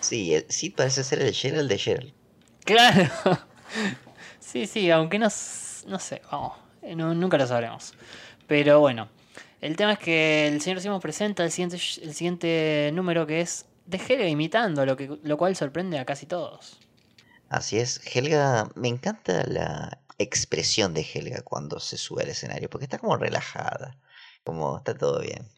[0.00, 2.12] Sí, el- sí parece ser el Gerald de Gerald.
[2.64, 3.04] Claro.
[4.40, 7.92] Sí, sí, aunque no, no sé, vamos, eh, no- nunca lo sabremos.
[8.46, 9.08] Pero bueno,
[9.60, 13.66] el tema es que el señor Simon presenta el siguiente, el siguiente número que es
[13.86, 16.78] de Helga imitando, lo, que, lo cual sorprende a casi todos.
[17.48, 22.84] Así es, Helga, me encanta la expresión de Helga cuando se sube al escenario, porque
[22.84, 23.98] está como relajada,
[24.44, 25.48] como está todo bien.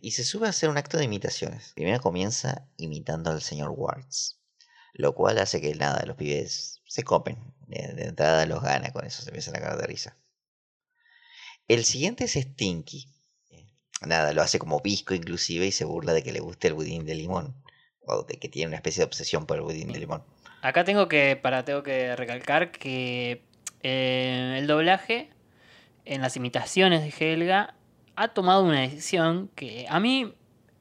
[0.00, 1.72] Y se sube a hacer un acto de imitaciones.
[1.74, 4.38] Primero comienza imitando al señor Warts,
[4.94, 7.38] lo cual hace que nada, los pibes se copen.
[7.66, 10.16] De, de entrada los gana con eso, se empiezan a cagar de risa.
[11.68, 13.08] El siguiente es Stinky.
[14.06, 17.06] Nada, lo hace como pisco inclusive y se burla de que le guste el budín
[17.06, 17.54] de limón.
[18.04, 20.24] O de que tiene una especie de obsesión por el budín de limón.
[20.60, 23.42] Acá tengo que, para, tengo que recalcar que
[23.82, 25.30] eh, el doblaje
[26.04, 27.74] en las imitaciones de Helga
[28.16, 30.34] ha tomado una decisión que a mí,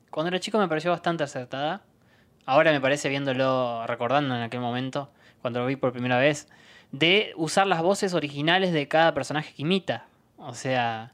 [0.09, 1.83] cuando era chico, me pareció bastante acertada.
[2.45, 6.47] Ahora me parece viéndolo, recordando en aquel momento, cuando lo vi por primera vez,
[6.91, 10.07] de usar las voces originales de cada personaje que imita.
[10.37, 11.13] O sea,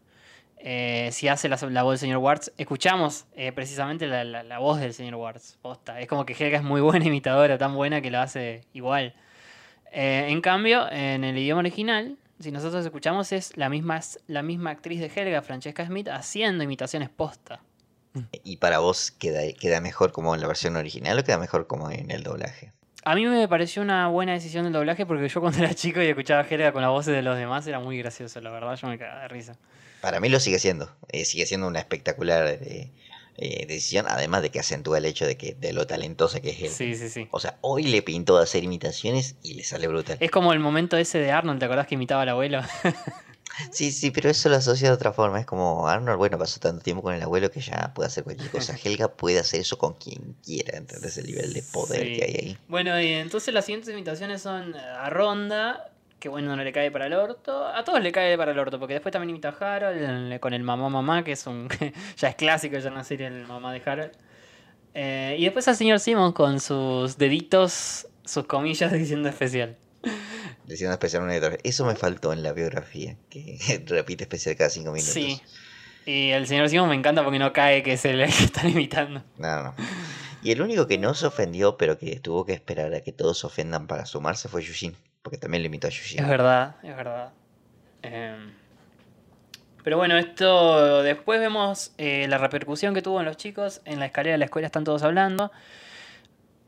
[0.59, 5.15] eh, si hace la, voz del señor Warts, escuchamos eh, precisamente la, voz del señor
[5.15, 5.57] Warts.
[5.61, 5.99] Posta.
[5.99, 9.13] Es como que Helga es muy buena imitadora, tan buena que lo hace igual.
[9.91, 14.71] Eh, en cambio, en el idioma original, si nosotros escuchamos, es la misma, la misma
[14.71, 17.61] actriz de Helga, Francesca Smith, haciendo imitaciones posta.
[18.43, 21.91] ¿Y para vos queda, queda mejor como en la versión original o queda mejor como
[21.91, 22.73] en el doblaje?
[23.07, 26.07] A mí me pareció una buena decisión el doblaje porque yo cuando era chico y
[26.07, 28.85] escuchaba a Helga con las voces de los demás era muy gracioso, la verdad, yo
[28.89, 29.55] me cagaba de risa.
[30.01, 30.93] Para mí lo sigue siendo.
[31.07, 32.91] eh, sigue siendo una espectacular eh,
[33.37, 36.61] eh, decisión, además de que acentúa el hecho de que de lo talentosa que es
[36.63, 36.69] él.
[36.69, 37.29] Sí, sí, sí.
[37.31, 40.17] O sea, hoy le pintó a hacer imitaciones y le sale brutal.
[40.19, 42.59] Es como el momento ese de Arnold, ¿te acordás que imitaba al abuelo?
[43.71, 45.39] Sí, sí, pero eso lo asocia de otra forma.
[45.39, 48.49] Es como Arnold, bueno, pasó tanto tiempo con el abuelo que ya puede hacer cualquier
[48.49, 48.75] cosa.
[48.83, 51.17] Helga puede hacer eso con quien quiera, ¿entendés?
[51.17, 52.13] El nivel de poder Sí.
[52.15, 52.57] que hay ahí.
[52.67, 56.89] Bueno, y entonces las siguientes imitaciones son eh, a Ronda, que bueno, no le cae
[56.91, 57.67] para el orto.
[57.67, 60.01] A todos le cae para el orto, porque después también imita a Harold
[60.33, 61.67] el- con el mamá mamá, que es un
[62.17, 64.11] ya es clásico ya en la serie el mamá de Harold.
[64.93, 69.77] Eh, y después al señor Simon con sus deditos, sus comillas diciendo especial.
[70.67, 71.59] Diciendo especial una otra vez.
[71.63, 75.13] Eso me faltó en la biografía, que repite especial cada cinco minutos.
[75.13, 75.41] Sí.
[76.05, 79.23] Y el señor Simon me encanta porque no cae que es el que están imitando.
[79.37, 79.75] No, no.
[80.43, 83.39] Y el único que no se ofendió, pero que tuvo que esperar a que todos
[83.39, 84.95] se ofendan para sumarse fue Yushin.
[85.21, 86.21] Porque también le imitó a Yushin.
[86.21, 87.33] Es verdad, es verdad.
[88.01, 88.53] Em,
[89.83, 93.81] pero bueno, esto después vemos eh, la repercusión que tuvo en los chicos.
[93.85, 95.51] En la escalera de la escuela están todos hablando.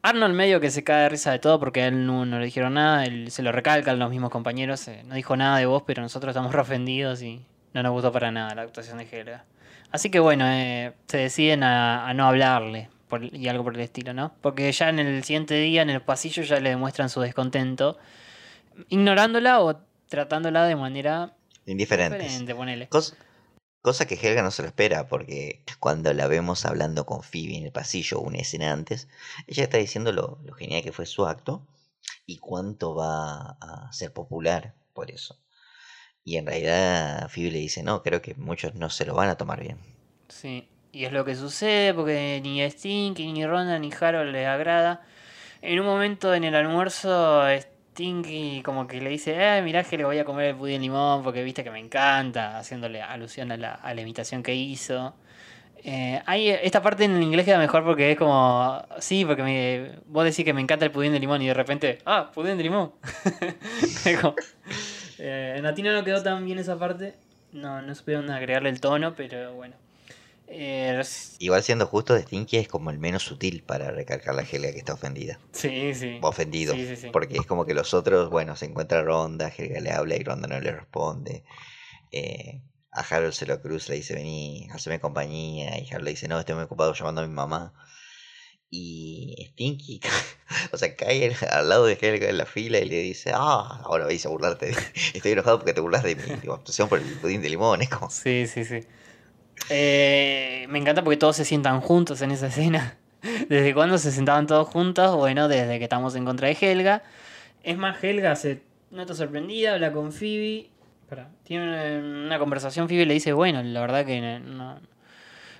[0.01, 2.45] Arnold medio que se cae de risa de todo porque a él no, no le
[2.45, 3.03] dijeron nada.
[3.05, 4.87] Él se lo recalcan los mismos compañeros.
[4.87, 7.41] eh, no dijo nada de vos, pero nosotros estamos re ofendidos y
[7.73, 9.43] no nos gustó para nada la actuación de Helga.
[9.91, 13.81] Así que bueno, eh, se deciden a, a no hablarle por- y algo por el
[13.81, 14.33] estilo, ¿no?
[14.41, 17.97] Porque ya en el siguiente día, en el pasillo, ya le demuestran su descontento
[18.89, 21.33] ignorándola o tratándola de manera
[21.65, 22.19] Indiferentes.
[22.21, 22.87] diferente, ponele.
[22.89, 23.15] Cos-
[23.81, 27.65] cosa que Helga no se lo espera, porque cuando la vemos hablando con Phoebe en
[27.65, 29.07] el pasillo, una escena antes,
[29.47, 31.65] ella está diciendo lo, lo genial que fue su acto
[32.25, 35.39] y cuánto va a ser popular por eso.
[36.23, 39.37] Y en realidad Phoebe le dice, no, creo que muchos no se lo van a
[39.37, 39.77] tomar bien.
[40.27, 40.67] Sí.
[40.91, 45.01] Y es lo que sucede porque ni a Stinky, ni Ronda, ni Harold les agrada.
[45.61, 47.47] En un momento en el almuerzo,
[47.99, 50.79] Stinky como que le dice, eh, mirá que le voy a comer el pudín de
[50.79, 55.13] limón porque viste que me encanta, haciéndole alusión a la, imitación que hizo.
[55.83, 56.21] Eh,
[56.63, 60.53] esta parte en inglés queda mejor porque es como, sí, porque me, vos decís que
[60.53, 62.93] me encanta el pudín de limón y de repente, ah, pudín de limón.
[65.21, 67.13] Eh, en latino no quedó tan bien esa parte,
[67.51, 69.75] no, no supieron agregarle el tono, pero bueno.
[70.51, 71.01] Eh,
[71.39, 74.93] Igual siendo justo, Stinky es como el menos sutil para recalcar a Helga que está
[74.93, 75.39] ofendida.
[75.53, 76.17] sí, sí.
[76.21, 76.73] Ofendido.
[76.75, 77.09] Sí, sí, sí.
[77.11, 80.47] Porque es como que los otros, bueno, se encuentra Ronda, Helga le habla y Ronda
[80.47, 81.43] no le responde.
[82.11, 85.77] Eh, a Harold se lo cruza, le dice, vení, haceme compañía.
[85.79, 87.73] Y Harold le dice, no, estoy muy ocupado llamando a mi mamá.
[88.71, 89.99] Y Stinky,
[90.73, 94.05] o sea, cae al- lado de Helga en la fila y le dice, ah, ahora
[94.05, 94.67] vais a burlarte.
[94.67, 94.75] de-
[95.13, 97.81] Estoy enojado porque te burlas de mi actuación por el pudín de limón.
[97.81, 98.81] Es como, Sí, sí, sí.
[99.69, 102.97] Eh, me encanta porque todos se sientan juntos en esa escena.
[103.49, 105.15] ¿Desde cuándo se sentaban todos juntos?
[105.15, 107.03] Bueno, desde que estamos en contra de Helga.
[107.63, 110.69] Es más, Helga se nota sorprendida, habla con Phoebe.
[111.43, 114.41] Tiene una, conversación, Phoebe le dice, bueno, la verdad que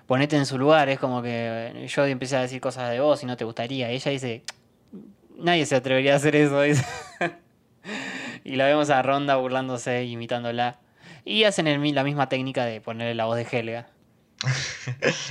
[0.06, 3.26] ponete en su lugar, es como que yo empecé a decir cosas de vos y
[3.26, 3.90] no te gustaría.
[3.90, 4.44] Ella dice,
[5.38, 6.64] nadie se atrevería a hacer eso.
[8.44, 10.80] y la vemos a Ronda burlándose, imitándola.
[11.26, 13.90] Y hacen el la misma técnica de ponerle la voz de Helga.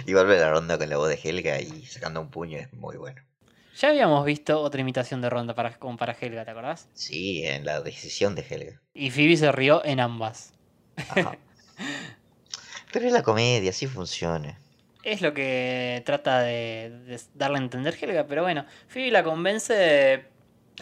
[0.07, 2.96] y vuelve la ronda con la voz de Helga y sacando un puño es muy
[2.96, 3.22] bueno.
[3.77, 6.88] Ya habíamos visto otra imitación de Ronda para, como para Helga, ¿te acordás?
[6.94, 8.83] Sí, en la decisión de Helga.
[8.92, 10.53] Y Phoebe se rió en ambas.
[11.09, 11.38] Ajá.
[12.92, 14.59] Pero es la comedia, así funciona.
[15.05, 20.24] Es lo que trata de, de darle a entender Helga, pero bueno, Phoebe la convence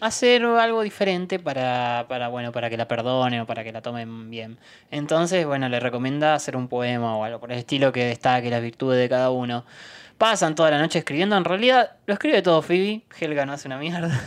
[0.00, 4.30] hacer algo diferente para, para, bueno, para que la perdone o para que la tomen
[4.30, 4.58] bien.
[4.90, 8.62] Entonces, bueno, le recomienda hacer un poema o algo por el estilo que destaque las
[8.62, 9.64] virtudes de cada uno.
[10.18, 13.78] Pasan toda la noche escribiendo, en realidad lo escribe todo Phoebe, Helga no hace una
[13.78, 14.18] mierda.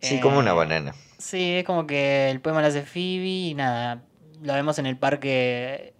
[0.00, 0.94] Sí, como una Eh, banana.
[1.18, 4.02] Sí, es como que el poema lo hace Phoebe y nada,
[4.42, 5.94] la vemos en el parque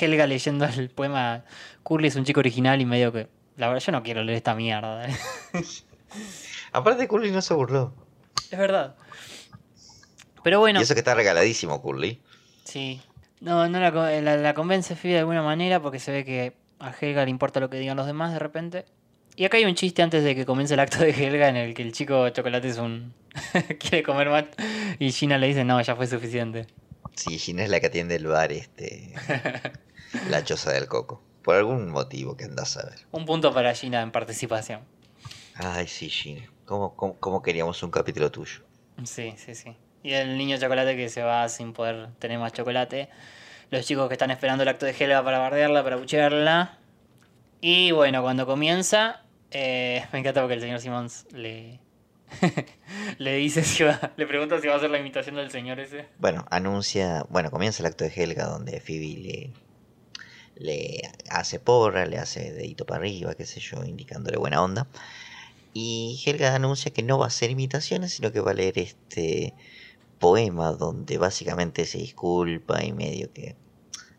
[0.00, 1.44] Helga leyendo el poema
[1.82, 3.28] Curly es un chico original y medio que...
[3.56, 5.06] La verdad yo no quiero leer esta mierda.
[6.74, 7.94] Aparte, Curly no se burló.
[8.50, 8.96] es verdad.
[10.42, 12.20] Pero bueno, Y eso que está regaladísimo, Curly.
[12.64, 13.00] sí.
[13.40, 16.54] No, no la, co- la, la convence Phoebe de alguna manera porque se ve que
[16.78, 18.84] a Helga le importa lo que digan los demás de repente.
[19.36, 21.74] Y acá hay un chiste antes de que comience el acto de Helga en el
[21.74, 23.12] que el chico chocolate es un...
[23.78, 24.44] quiere comer más
[24.98, 26.66] y Gina le dice no, ya fue suficiente.
[27.16, 29.12] Sí, Gina es la que atiende el bar, este.
[30.30, 31.22] la choza del coco.
[31.42, 33.06] Por algún motivo que andás a ver.
[33.12, 34.80] Un punto para Gina en participación.
[35.56, 36.48] Ay, sí, Gina.
[36.64, 38.62] ¿Cómo, cómo, cómo queríamos un capítulo tuyo?
[39.04, 39.76] Sí, sí, sí.
[40.02, 43.08] Y el niño chocolate que se va sin poder tener más chocolate.
[43.70, 46.78] Los chicos que están esperando el acto de Helga para bardearla, para buchearla.
[47.60, 51.80] Y bueno, cuando comienza, eh, me encanta porque el señor Simons le,
[53.18, 56.06] le dice si va, le pregunta si va a hacer la imitación del señor ese.
[56.18, 57.24] Bueno, anuncia.
[57.30, 59.52] Bueno, comienza el acto de Helga donde Phoebe le.
[60.56, 64.86] Le hace porra, le hace dedito para arriba, qué sé yo, indicándole buena onda.
[65.74, 69.52] Y Helga anuncia que no va a hacer imitaciones, sino que va a leer este
[70.18, 73.56] poema donde básicamente se disculpa y medio que.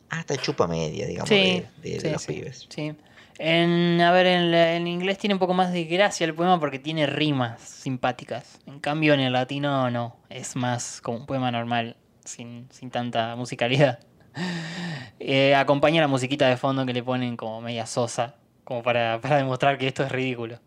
[0.09, 2.67] Hasta chupa media, digamos, Sí, de, de- de sí, los sí, pibes.
[2.69, 2.93] sí.
[3.37, 6.59] En, a ver, en, la- en inglés tiene un poco más de gracia el poema
[6.59, 8.59] porque tiene rimas simpáticas.
[8.65, 10.15] En cambio, en el latino no.
[10.29, 13.99] Es más como un poema normal, sin, sin tanta musicalidad.
[15.19, 19.37] Eh, acompaña la musiquita de fondo que le ponen como media sosa, como para, para
[19.37, 20.59] demostrar que esto es ridículo.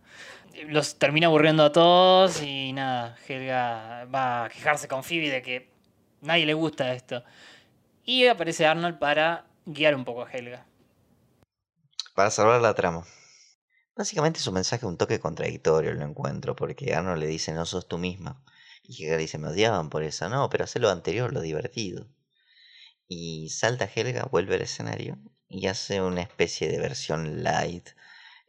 [0.66, 5.70] Los termina aburriendo a todos y nada, Helga va a quejarse con Phoebe de que
[6.20, 7.24] nadie le gusta esto.
[8.04, 10.66] Y aparece Arnold para guiar un poco a Helga.
[12.14, 13.04] Para salvar la trama.
[13.96, 17.88] Básicamente su mensaje es un toque contradictorio, lo encuentro, porque Arnold le dice no sos
[17.88, 18.42] tú misma.
[18.82, 20.28] Y Helga dice me odiaban por eso.
[20.28, 22.08] No, pero hacer lo anterior, lo divertido.
[23.06, 27.88] Y salta Helga, vuelve al escenario y hace una especie de versión light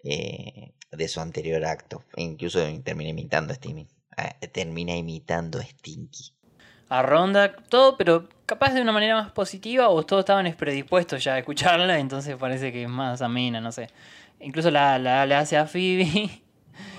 [0.03, 2.03] eh, de su anterior acto.
[2.15, 3.87] E incluso termina imitando a Stinky.
[4.17, 6.31] eh, termina imitando a Stinky.
[6.89, 11.35] A Ronda, todo, pero capaz de una manera más positiva o todos estaban predispuestos ya
[11.35, 13.89] a escucharla, entonces parece que es más amena, no sé.
[14.39, 16.07] Incluso la, la, le hace a Phoebe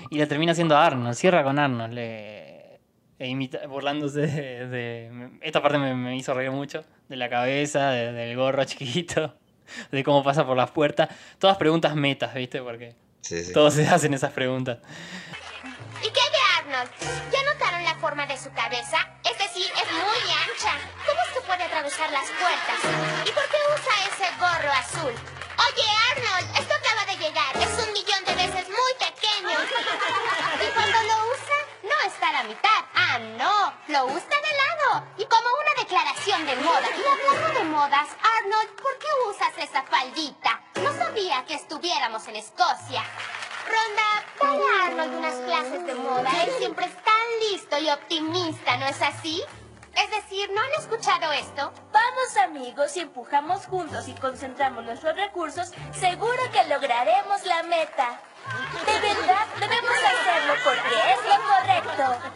[0.09, 2.79] y la termina haciendo a Arnold, cierra con Arnold, le,
[3.19, 8.37] e burlándose de, Esta parte me, me hizo reír mucho, de la cabeza, de- del
[8.37, 9.35] gorro chiquito,
[9.91, 11.09] de cómo pasa por las puertas.
[11.37, 12.61] Todas preguntas metas, ¿viste?
[12.61, 13.53] Porque Sí, sí.
[13.53, 14.79] todos se hacen esas preguntas.
[16.01, 16.91] ¿Y qué de Arnold?
[17.31, 18.97] ¿Ya notaron la forma de su cabeza?
[19.23, 20.73] Es decir, es muy ancha.
[21.05, 22.79] ¿Cómo es que puede atravesar las puertas?
[23.25, 25.13] ¿Y por qué usa ese gorro azul?
[25.13, 27.55] Oye, Arnold, esto acaba de llegar.
[27.57, 29.57] Es un millón de veces muy pequeño.
[30.57, 31.57] ¿Y cuando lo usa?
[31.83, 32.81] No está a la mitad.
[32.95, 33.73] Ah, no.
[33.93, 35.05] Lo usa de lado.
[35.17, 36.87] Y como una declaración de moda.
[36.97, 38.07] Y hablando de modas,
[38.39, 40.61] Arnold, ¿por qué usas esa faldita?
[41.47, 43.03] Que estuviéramos en Escocia.
[43.65, 46.29] Ronda, dale a Arnold unas clases de moda.
[46.43, 49.43] Él siempre es tan listo y optimista, ¿no es así?
[49.95, 51.73] Es decir, ¿no han escuchado esto?
[51.91, 58.21] Vamos amigos, si empujamos juntos y concentramos nuestros recursos, seguro que lograremos la meta.
[58.85, 62.31] De verdad, debemos hacerlo porque es lo correcto.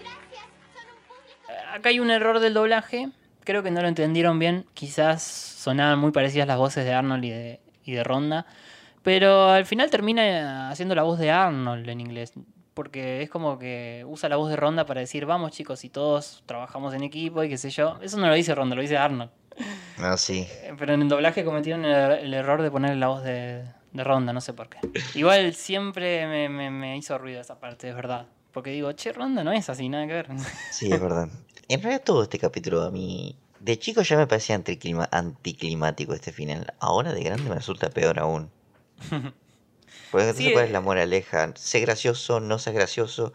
[0.00, 1.72] Gracias, son un público.
[1.72, 3.10] Acá hay un error del doblaje.
[3.44, 4.66] Creo que no lo entendieron bien.
[4.74, 8.46] Quizás sonaban muy parecidas las voces de Arnold y de, y de Ronda.
[9.02, 12.32] Pero al final termina haciendo la voz de Arnold en inglés.
[12.74, 16.42] Porque es como que usa la voz de Ronda para decir, vamos chicos, y todos
[16.46, 17.98] trabajamos en equipo y qué sé yo.
[18.00, 19.30] Eso no lo dice Ronda, lo dice Arnold.
[19.98, 20.46] No, sí.
[20.62, 24.04] Eh, Pero en el doblaje cometieron el, el error de poner la voz de, de
[24.04, 24.78] Ronda, no sé por qué.
[25.14, 28.26] Igual siempre me, me- me hizo ruido esa parte, es verdad.
[28.52, 30.26] Porque digo, che, Ronda no es así, nada que ver.
[30.70, 31.28] Sí, es verdad.
[31.70, 33.36] En realidad todo este capítulo a mí...
[33.60, 36.72] De chico ya me parecía anticlima- anticlimático este final.
[36.80, 38.50] Ahora de grande me resulta peor aún.
[40.10, 40.72] Porque Sí, cuál es eh.
[40.72, 41.52] la moraleja.
[41.54, 43.32] Sé gracioso, no seas gracioso.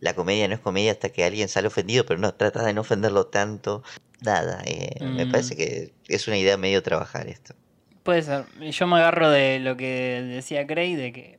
[0.00, 2.82] La comedia no es comedia hasta que alguien sale ofendido, pero no, trata de no
[2.82, 3.82] ofenderlo tanto.
[4.22, 5.30] Nada, eh, me Mm.
[5.30, 7.54] parece que es una idea medio trabajar esto.
[8.02, 8.44] Puede ser.
[8.72, 11.38] Yo me agarro de lo que decía Craig, de que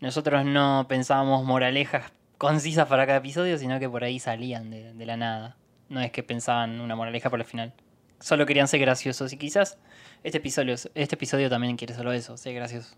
[0.00, 5.06] nosotros no pensábamos moralejas concisas para cada episodio, sino que por ahí salían de, de
[5.06, 5.56] la nada.
[5.88, 7.72] No es que pensaban una moraleja por el final.
[8.20, 9.78] Solo querían ser graciosos y quizás
[10.22, 12.94] este episodio, este episodio también quiere solo eso, ser gracioso.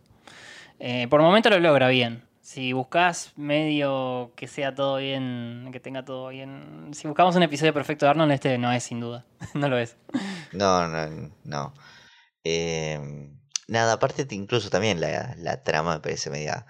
[0.79, 2.23] Eh, por momento lo logra bien.
[2.43, 6.91] Si buscas medio que sea todo bien, que tenga todo bien.
[6.93, 9.25] Si buscamos un episodio perfecto de Arnold, este no es sin duda.
[9.55, 9.97] no lo es.
[10.53, 11.75] No, no, no.
[12.45, 13.01] Eh,
[13.67, 16.67] nada, aparte te- incluso también la, la trama me parece media...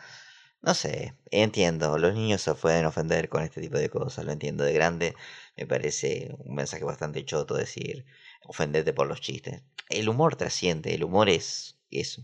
[0.66, 4.64] No sé, entiendo, los niños se pueden ofender con este tipo de cosas, lo entiendo
[4.64, 5.14] de grande,
[5.56, 8.04] me parece un mensaje bastante choto decir
[8.44, 9.62] ofenderte por los chistes.
[9.88, 12.22] El humor trasciende, el humor es eso.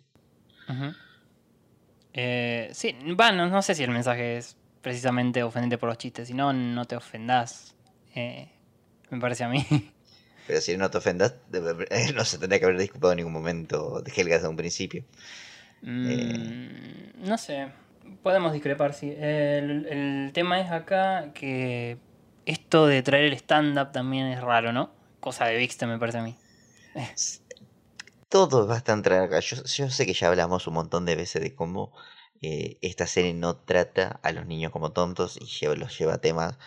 [2.15, 6.35] Eh, sí, bueno, no sé si el mensaje es precisamente ofenderte por los chistes, si
[6.35, 7.75] no, no te ofendás.
[8.15, 8.49] Eh,
[9.11, 9.65] me parece a mí.
[10.49, 14.03] Pero si no te ofendas, debe- no se tendría que haber disculpado en ningún momento
[14.03, 15.05] de Helga desde un principio.
[15.83, 17.69] Mm, no sé,
[18.23, 19.11] podemos discrepar, sí.
[19.17, 21.99] El, el tema es acá que
[22.47, 24.91] esto de traer el stand-up también es raro, ¿no?
[25.21, 26.37] Cosa de Vixte, me parece a mí.
[28.29, 29.41] Todo es bastante raro acá.
[29.41, 31.93] Yo, yo sé que ya hablamos un montón de veces de cómo
[32.41, 36.19] eh, esta serie no trata a los niños como tontos y lleva- los lleva a
[36.21, 36.59] temas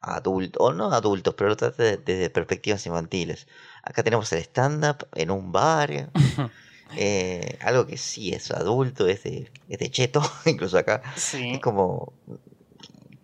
[0.00, 3.46] adultos, o no adultos, pero lo trata de- desde perspectivas infantiles.
[3.84, 6.10] Acá tenemos el stand-up en un bar,
[6.96, 11.02] eh, algo que sí es adulto, es de, es de cheto, incluso acá.
[11.16, 11.52] Sí.
[11.54, 12.12] Es como...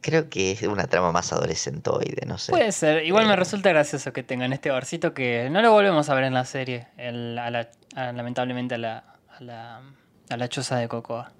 [0.00, 2.52] Creo que es una trama más adolescentoide, no sé.
[2.52, 3.04] Puede ser.
[3.04, 6.24] Igual me Eh, resulta gracioso que tengan este barcito que no lo volvemos a ver
[6.24, 6.86] en la serie.
[6.96, 9.82] el- a la- a- lamentablemente a la, a la,
[10.30, 11.32] a la choza de Cocoa.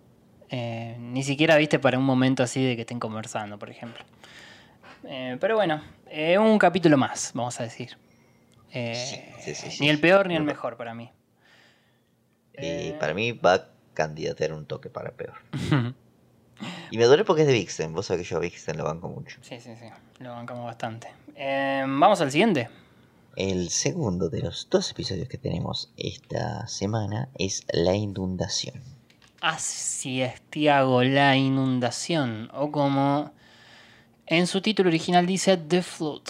[0.51, 4.05] Eh, ni siquiera viste para un momento así de que estén conversando, por ejemplo.
[5.03, 5.81] Pero bueno,
[6.41, 7.97] un capítulo más, vamos a decir.
[8.73, 9.77] Sí, sí, sí.
[9.81, 11.11] Ni el peor ni el mejor para mí.
[12.61, 12.97] Y Eh.
[12.99, 15.35] para mí va a candidatear un toque para peor.
[16.91, 17.93] Y me duele porque es de Vixen.
[17.95, 19.39] Vos sabés que yo a Vixen lo banco mucho.
[19.43, 19.85] sí, sí, sí.
[20.19, 21.09] Lo bancamos bastante.
[21.37, 22.69] Eh, Vamos al siguiente.
[23.37, 28.83] El segundo de los dos episodios que tenemos esta semana es La Inundación.
[29.41, 32.51] Así es, Tiago, la inundación.
[32.53, 33.31] O como
[34.27, 36.23] en su título original dice The Flood,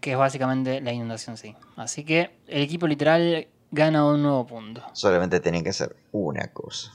[0.00, 1.54] que es básicamente la inundación, sí.
[1.76, 4.82] Así que el equipo literal gana un nuevo punto.
[4.92, 6.92] Solamente tenían que hacer una cosa.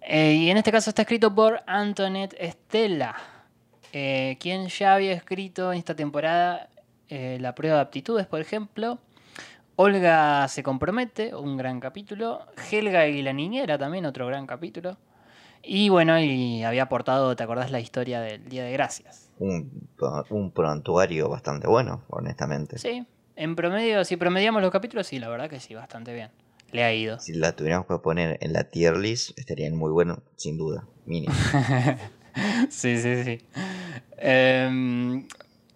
[0.00, 3.16] Eh, y en este caso está escrito por Antoinette Estela,
[3.92, 6.70] eh, quien ya había escrito en esta temporada
[7.08, 8.98] eh, la prueba de aptitudes, por ejemplo.
[9.76, 12.46] Olga se compromete, un gran capítulo.
[12.70, 14.96] Helga y la niñera también, otro gran capítulo.
[15.62, 19.30] Y bueno, y había aportado, ¿te acordás la historia del Día de Gracias?
[19.38, 19.88] Un,
[20.30, 22.78] un prontuario bastante bueno, honestamente.
[22.78, 23.06] Sí,
[23.38, 26.30] en promedio, si promediamos los capítulos, sí, la verdad que sí, bastante bien.
[26.72, 27.20] Le ha ido.
[27.20, 30.84] Si la tuviéramos que poner en la tier list, estarían muy buenos, sin duda.
[31.06, 31.32] Mínimo.
[32.68, 33.40] sí, sí, sí.
[34.18, 35.26] Em,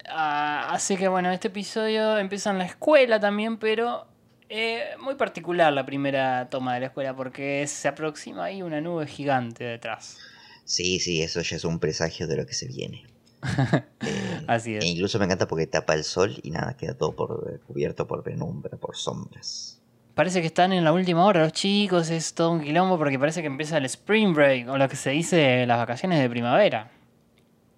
[0.05, 4.07] así que bueno, este episodio empieza en la escuela también, pero
[4.49, 9.07] eh, muy particular la primera toma de la escuela porque se aproxima ahí una nube
[9.07, 10.17] gigante detrás.
[10.65, 13.05] Sí, sí, eso ya es un presagio de lo que se viene.
[14.05, 14.83] Eh, Así es.
[14.83, 18.05] E incluso me encanta porque tapa el sol y nada, queda todo por, eh, cubierto
[18.05, 19.79] por penumbra, por sombras.
[20.13, 23.41] Parece que están en la última hora los chicos, es todo un quilombo porque parece
[23.41, 26.91] que empieza el spring break o lo que se dice las vacaciones de primavera.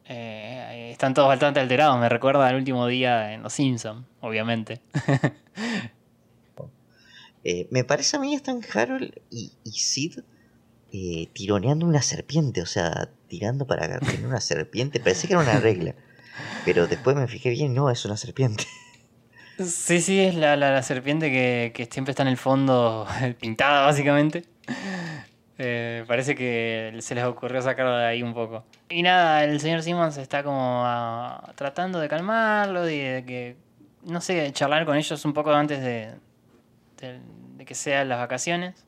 [0.07, 4.81] Eh, están todos bastante alterados, me recuerda al último día en Los Simpsons, obviamente.
[7.47, 10.21] Eh, me parece a mí están Harold y, y Sid
[10.97, 14.99] eh, tironeando una serpiente, o sea, tirando para tener una serpiente.
[15.01, 15.93] Parece que era una regla.
[16.63, 18.65] Pero después me fijé bien, no, es una serpiente.
[19.59, 23.07] Sí, sí, es la, la- la serpiente que, que siempre está en el fondo
[23.39, 24.43] pintada, básicamente.
[25.57, 28.65] Eh, parece que se les ocurrió sacarlo de ahí un poco.
[28.89, 33.55] Y nada, el señor Simmons está como ah, tratando de calmarlo y de que,
[34.03, 36.11] no sé, charlar con ellos un poco antes de,
[36.99, 38.85] de que sean las vacaciones.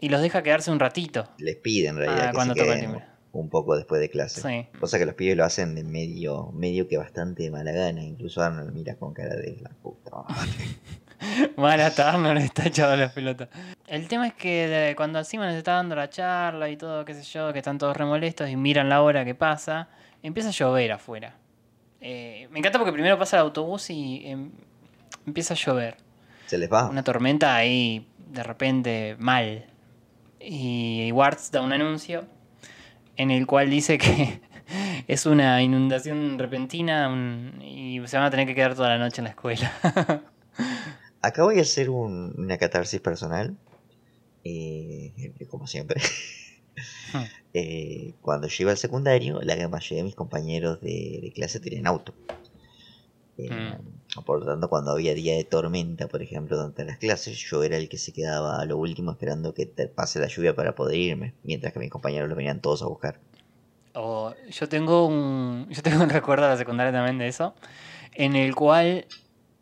[0.00, 1.28] Y los deja quedarse un ratito.
[1.38, 3.04] Les pide en realidad Ah, que cuando se toca el timbre.
[3.32, 4.40] un poco después de clase.
[4.40, 4.78] Sí.
[4.78, 8.02] Cosa que los pibes lo hacen de medio, medio que bastante de mala gana.
[8.02, 10.10] Incluso Arnold mira con cara de la puta
[11.56, 11.82] madre.
[11.84, 13.48] Hasta Arnold está echado a la pelota.
[13.86, 17.14] El tema es que de- cuando Simon les está dando la charla y todo, qué
[17.14, 19.88] sé yo, que están todos remolestos y miran la hora que pasa,
[20.22, 21.34] empieza a llover afuera.
[22.00, 24.50] Eh, me encanta porque primero pasa el autobús y em,
[25.26, 25.96] empieza a llover.
[26.46, 26.88] Se les va.
[26.88, 29.66] Una tormenta ahí de repente mal.
[30.40, 32.24] Y Warts da un anuncio
[33.16, 34.40] en el cual dice que
[35.08, 39.20] es una inundación repentina un- y se van a tener que quedar toda la noche
[39.20, 39.72] en la escuela.
[41.22, 43.56] Acá voy a hacer un- una catarsis personal.
[44.42, 45.12] eh,
[45.48, 46.00] como siempre.
[47.12, 47.24] Hmm.
[47.52, 51.88] Eh, cuando yo iba al secundario, la mayoría de mis compañeros de, de clase tenían
[51.88, 52.14] auto.
[53.36, 53.99] Eh, Hmm.
[54.24, 57.76] Por lo tanto, cuando había día de tormenta, por ejemplo, durante las clases, yo era
[57.76, 60.96] el que se quedaba a lo último esperando que te pase la lluvia para poder
[60.96, 63.20] irme, mientras que mis compañeros los venían todos a buscar.
[64.50, 65.68] Yo tengo un.
[65.70, 67.54] Yo tengo un recuerdo de la secundaria también de eso.
[68.12, 69.06] En el cual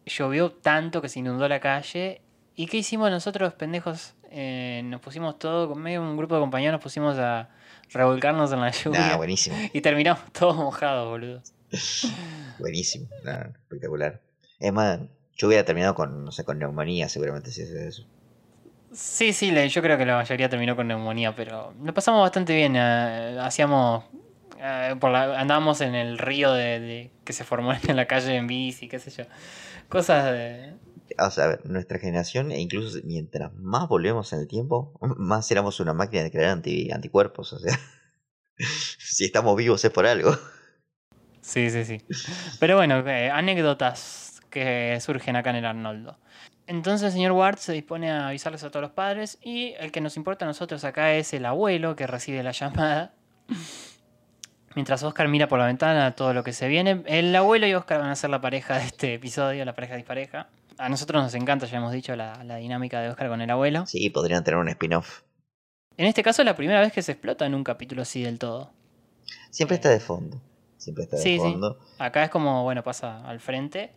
[0.07, 2.23] llovió tanto que se inundó la calle.
[2.55, 4.15] ¿Y qué hicimos nosotros, pendejos?
[4.31, 7.51] Eh, nos pusimos todo, con medio un grupo de compañeros, nos pusimos a
[7.91, 9.01] revolcarnos en la lluvia.
[9.01, 11.43] Nah, buenísimo, y terminamos todos mojados, boludo.
[12.59, 14.21] buenísimo, nah, espectacular.
[14.61, 15.01] Es más,
[15.37, 18.09] yo hubiera terminado con, no sé, con neumonía seguramente si haces eso.
[18.93, 22.75] Sí, sí, yo creo que la mayoría terminó con neumonía, pero lo pasamos bastante bien.
[22.77, 24.05] eh, hacíamos.
[24.61, 28.35] eh, por la- andábamos en el río de, de- que se formó en la calle
[28.37, 29.25] en bici, qué sé yo.
[29.89, 30.75] Cosas de.
[31.19, 35.51] O sea, a ver, nuestra generación, e incluso mientras más volvemos en el tiempo, más
[35.51, 37.53] éramos una máquina de crear anti- anticuerpos.
[37.53, 37.79] O sea,
[38.99, 40.33] si estamos vivos es por algo.
[41.41, 42.03] Sí, sí, sí.
[42.59, 46.19] Pero bueno, eh, anécdotas que surgen acá en el Arnoldo.
[46.67, 50.01] Entonces el señor Ward se dispone a avisarles a todos los padres y el que
[50.01, 53.15] nos importa a nosotros acá es el abuelo que recibe la llamada.
[54.75, 58.01] Mientras Oscar mira por la ventana todo lo que se viene, el abuelo y Oscar
[58.01, 60.49] van a ser la pareja de este episodio, la pareja dispareja.
[60.77, 63.87] A nosotros nos encanta, ya hemos dicho, la, la dinámica de Oscar con el abuelo.
[63.87, 65.23] Sí, podrían tener un spin-off.
[65.97, 68.39] En este caso es la primera vez que se explota en un capítulo así del
[68.39, 68.71] todo.
[69.51, 70.41] Siempre está de fondo.
[70.77, 71.39] Siempre está de Sí, sí.
[71.39, 71.81] fondo.
[71.99, 73.91] Acá es como, bueno, pasa al frente.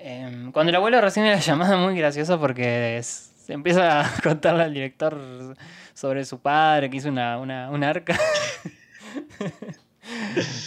[0.00, 4.62] Em, cuando el abuelo recibe la llamada, muy gracioso porque es- se empieza a contarle
[4.64, 5.18] al director
[6.94, 8.16] y hizo una, una, un arca.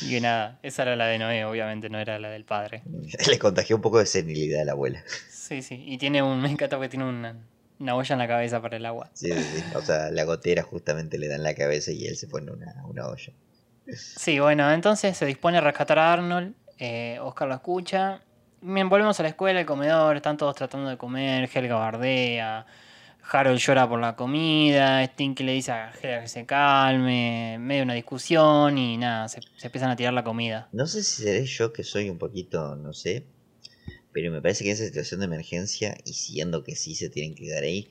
[0.07, 2.83] y nada, esa era la de Noé, obviamente, no era la del padre.
[3.27, 5.03] Le contagió un poco de senilidad a la abuela.
[5.29, 5.83] Sí, sí.
[5.87, 7.35] Y tiene un, me encanta porque tiene una,
[7.79, 9.09] una olla en la cabeza para el agua.
[9.13, 9.63] Sí, sí, sí.
[9.75, 12.73] O sea, la gotera justamente le da en la cabeza y él se pone una,
[12.85, 13.33] una olla.
[13.95, 16.53] Sí, bueno, entonces se dispone a rescatar a Arnold.
[16.77, 18.21] eh, Oscar lo escucha.
[18.63, 21.49] Bien, volvemos a la escuela, el comedor, están todos tratando de comer.
[21.51, 22.67] Helga bardea.
[23.31, 25.03] Harold llora por la comida.
[25.03, 27.57] Stinky le dice a Helga que se calme.
[27.59, 30.69] Medio una discusión y nada, se, se empiezan a tirar la comida.
[30.73, 33.25] No sé si seré yo que soy un poquito, no sé,
[34.11, 37.33] pero me parece que en esa situación de emergencia, y siendo que sí se tienen
[37.33, 37.89] que quedar ahí,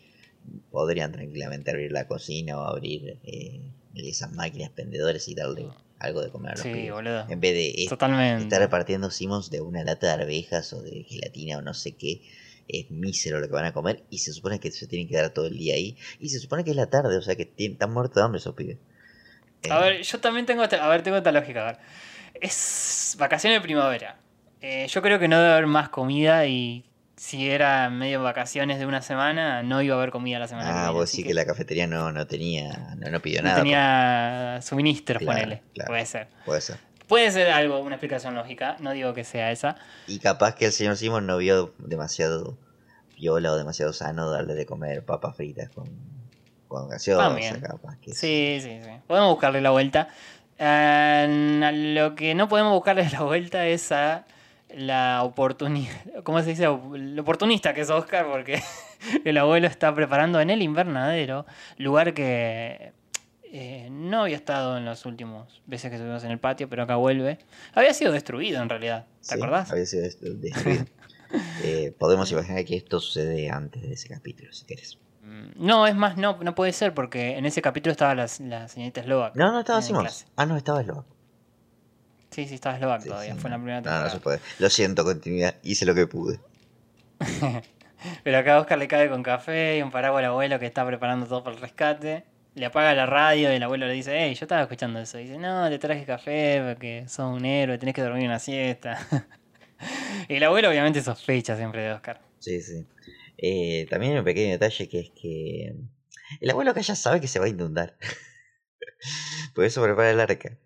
[0.71, 3.61] podrían tranquilamente abrir la cocina o abrir eh,
[3.97, 5.67] esas máquinas pendedoras y darle
[6.01, 6.93] algo de comer a los Sí, pibes.
[6.93, 7.27] boludo.
[7.29, 8.43] En vez de eh, Totalmente.
[8.45, 12.23] estar repartiendo Simmons de una lata de arvejas o de gelatina o no sé qué,
[12.69, 15.31] es mísero lo que van a comer y se supone que se tienen que quedar
[15.31, 17.93] todo el día ahí y se supone que es la tarde, o sea que están
[17.93, 18.79] muertos de hambre esos pibes.
[19.69, 21.63] A Eh, ver, yo también tengo esta, a ver, tengo esta lógica.
[21.63, 21.79] A ver.
[22.41, 24.19] Es vacaciones de primavera.
[24.63, 26.85] Eh, yo creo que no debe haber más comida y
[27.23, 30.73] si era medio vacaciones de una semana, no iba a haber comida la semana que
[30.75, 30.93] Ah, viene.
[30.95, 33.57] vos así sí que la cafetería no, no tenía, no, no pidió no nada.
[33.57, 33.65] pues.
[33.65, 35.63] tenía suministros, Claro, ponele.
[35.75, 35.89] claro.
[35.91, 36.29] Puede ser.
[36.47, 36.77] Puede ser.
[37.07, 38.77] Puede ser algo, una explicación lógica.
[38.81, 39.77] No digo que sea esa.
[40.07, 42.57] Y capaz que el señor Simon no vio demasiado
[43.19, 45.91] viola o demasiado sano darle de comer papas fritas con,
[46.69, 48.91] con gaseosa, capaz que Sí, sí, sí.
[49.07, 50.09] Podemos buscarle la vuelta.
[50.59, 54.25] Eh, a lo que no podemos buscarle la vuelta es a
[54.75, 55.95] la oportunidad.
[56.25, 56.65] ¿Cómo se dice?
[56.67, 58.61] Lo oportunista que es Oscar, porque
[59.25, 61.47] el abuelo está preparando en el invernadero,
[61.79, 62.93] lugar que
[63.53, 66.97] eh, no había estado en las últimas veces que estuvimos en el patio, pero acá
[66.97, 67.39] vuelve.
[67.75, 69.71] Había sido destruido en realidad, ¿te Sí, acordás?
[69.73, 70.85] Había sido dest- destruido.
[71.63, 74.99] Eh, podemos imaginar que esto sucede antes de ese capítulo, si querés.
[75.23, 78.67] Mm, No, es más, no, no puede ser, porque en ese capítulo estaba la, la
[78.67, 79.37] señorita Slovak.
[79.37, 80.27] No, no estaba clase.
[80.35, 81.05] Ah, no, estaba Slow.
[82.31, 84.05] Sí, sí, estaba Slovak Sí, todavía, sí, fue en la primera no, temporada.
[84.05, 84.41] no se puede.
[84.59, 85.57] Lo siento, continuidad.
[85.63, 86.41] Hice lo que pude.
[88.25, 91.27] Pero acá Oscar le cae con café y un paraguas al abuelo que está preparando
[91.27, 92.25] todo para el rescate.
[92.55, 95.19] Le apaga la radio y el abuelo le dice, hey, yo estaba escuchando eso.
[95.19, 98.99] Y dice, no, te traje café porque sos un héroe, tenés que dormir una siesta.
[100.29, 102.21] y el abuelo obviamente sospecha siempre de Oscar.
[102.39, 102.87] Sí, sí.
[103.39, 105.75] Eh, también hay un pequeño detalle que es que
[106.41, 107.97] el abuelo acá ya sabe que se va a inundar.
[109.55, 110.57] Por eso prepara el arca.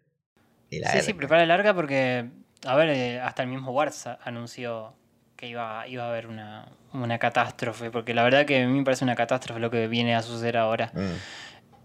[0.93, 2.29] Sí, sí, prepara el arca porque,
[2.67, 4.95] a ver, eh, hasta el mismo Warts anunció
[5.37, 7.91] que iba, iba a haber una, una catástrofe.
[7.91, 10.57] Porque la verdad que a mí me parece una catástrofe lo que viene a suceder
[10.57, 10.93] ahora.
[10.95, 11.13] Mm.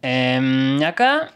[0.01, 1.31] Em, acá,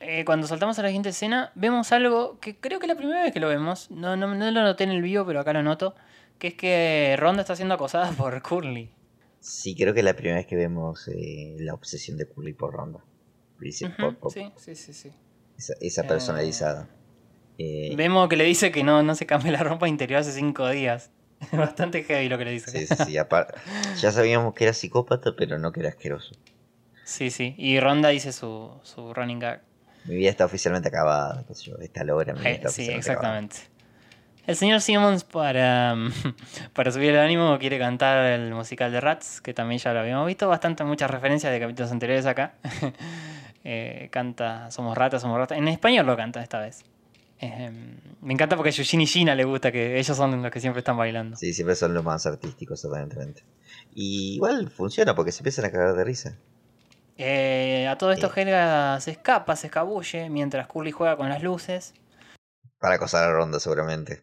[0.00, 3.22] eh, cuando saltamos a la siguiente escena, vemos algo que creo que es la primera
[3.22, 3.90] vez que lo vemos.
[3.90, 5.94] No, no, no lo noté en el vivo, pero acá lo noto.
[6.38, 8.90] Que es que Ronda está siendo acosada por Curly.
[9.40, 12.74] Sí, creo que es la primera vez que vemos eh, la obsesión de Curly por
[12.74, 13.00] Ronda.
[13.60, 15.12] Dice, Ujú, por- por- sí, sí, sí, sí.
[15.58, 16.88] Esa, esa Eh, personalizada.
[17.58, 20.68] Eh, Vemos que le dice que no, no se cambia la ropa interior hace cinco
[20.68, 21.10] días.
[21.40, 22.70] Es bastante heavy lo que le dice.
[22.70, 23.54] sí, sí, sí, apar-
[24.00, 26.34] ya sabíamos que era psicópata, pero no que era asqueroso.
[27.04, 27.54] Sí, sí.
[27.56, 29.62] Y Ronda dice su, su running gag.
[30.04, 32.82] Mi vida está oficialmente acabada, qué sé yo, esta logra mi vida Eh, está sí,
[32.82, 33.40] oficialmente acabada.
[33.40, 33.76] exactamente.
[34.46, 35.96] El señor Simmons para,
[36.72, 40.26] para subir el ánimo quiere cantar el musical de Rats, que también ya lo habíamos
[40.26, 42.54] visto, bastante muchas referencias de capítulos anteriores acá.
[43.68, 45.58] Eh, canta Somos ratas, somos ratas.
[45.58, 46.84] En español lo canta esta vez.
[47.40, 47.68] Eh,
[48.20, 50.78] me encanta porque a Eugene y Gina le gusta que ellos son los que siempre
[50.78, 51.36] están bailando.
[51.36, 53.42] Sí, siempre son los más artísticos, aparentemente.
[53.92, 56.36] Y igual funciona porque se empiezan a cagar de risa.
[57.18, 58.30] Eh, a todo esto.
[58.32, 61.92] Helga se escapa, se escabulle, mientras Curly juega con las luces.
[62.78, 64.22] Para acosar a Ronda, seguramente.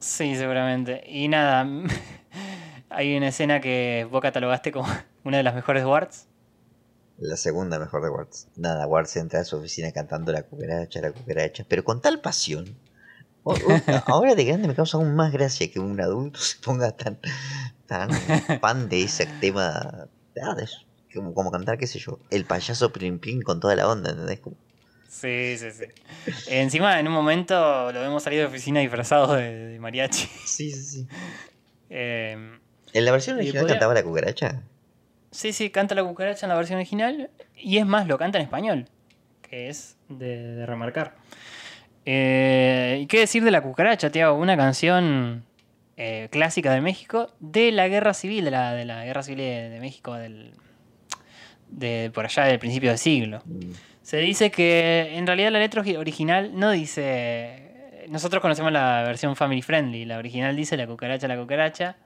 [0.00, 1.02] Sí, seguramente.
[1.06, 1.66] Y nada,
[2.90, 4.86] hay una escena que vos catalogaste como
[5.24, 6.28] una de las mejores Warts.
[7.18, 8.48] La segunda mejor de Warts.
[8.56, 12.76] Nada, Warts entra a su oficina cantando la cucaracha, la cucaracha, pero con tal pasión.
[13.42, 13.56] O- o-
[14.06, 17.18] ahora de grande me causa aún más gracia que un adulto se ponga tan,
[17.86, 18.10] tan
[18.60, 20.08] fan de ese tema.
[20.62, 20.78] es
[21.14, 24.40] como, como cantar, qué sé yo, el payaso Prim Prim con toda la onda, ¿entendés?
[24.40, 24.56] Como-
[25.08, 25.84] Sí, sí, sí.
[26.48, 30.28] Encima, en un momento lo vemos salir de oficina disfrazado de, de mariachi.
[30.44, 31.06] Sí, sí, sí.
[31.88, 32.32] Eh,
[32.92, 34.62] ¿En la versión original podría- cantaba la cucaracha?
[35.36, 37.30] Sí, sí, canta la cucaracha en la versión original.
[37.56, 38.88] Y es más, lo canta en español.
[39.42, 41.14] Que es de, remarcar.
[42.04, 44.36] Eh, ¿Y qué decir de la cucaracha, Tiago?
[44.36, 45.44] Una canción
[45.96, 50.52] eh, clásica de México de la guerra civil, de la, guerra civil de, México del,
[51.68, 53.42] de por allá del principio del siglo.
[54.02, 57.62] Se dice que en realidad la letra ori- original no dice.
[58.08, 60.04] Nosotros conocemos la versión family friendly.
[60.04, 61.96] La original dice la cucaracha, la cucaracha.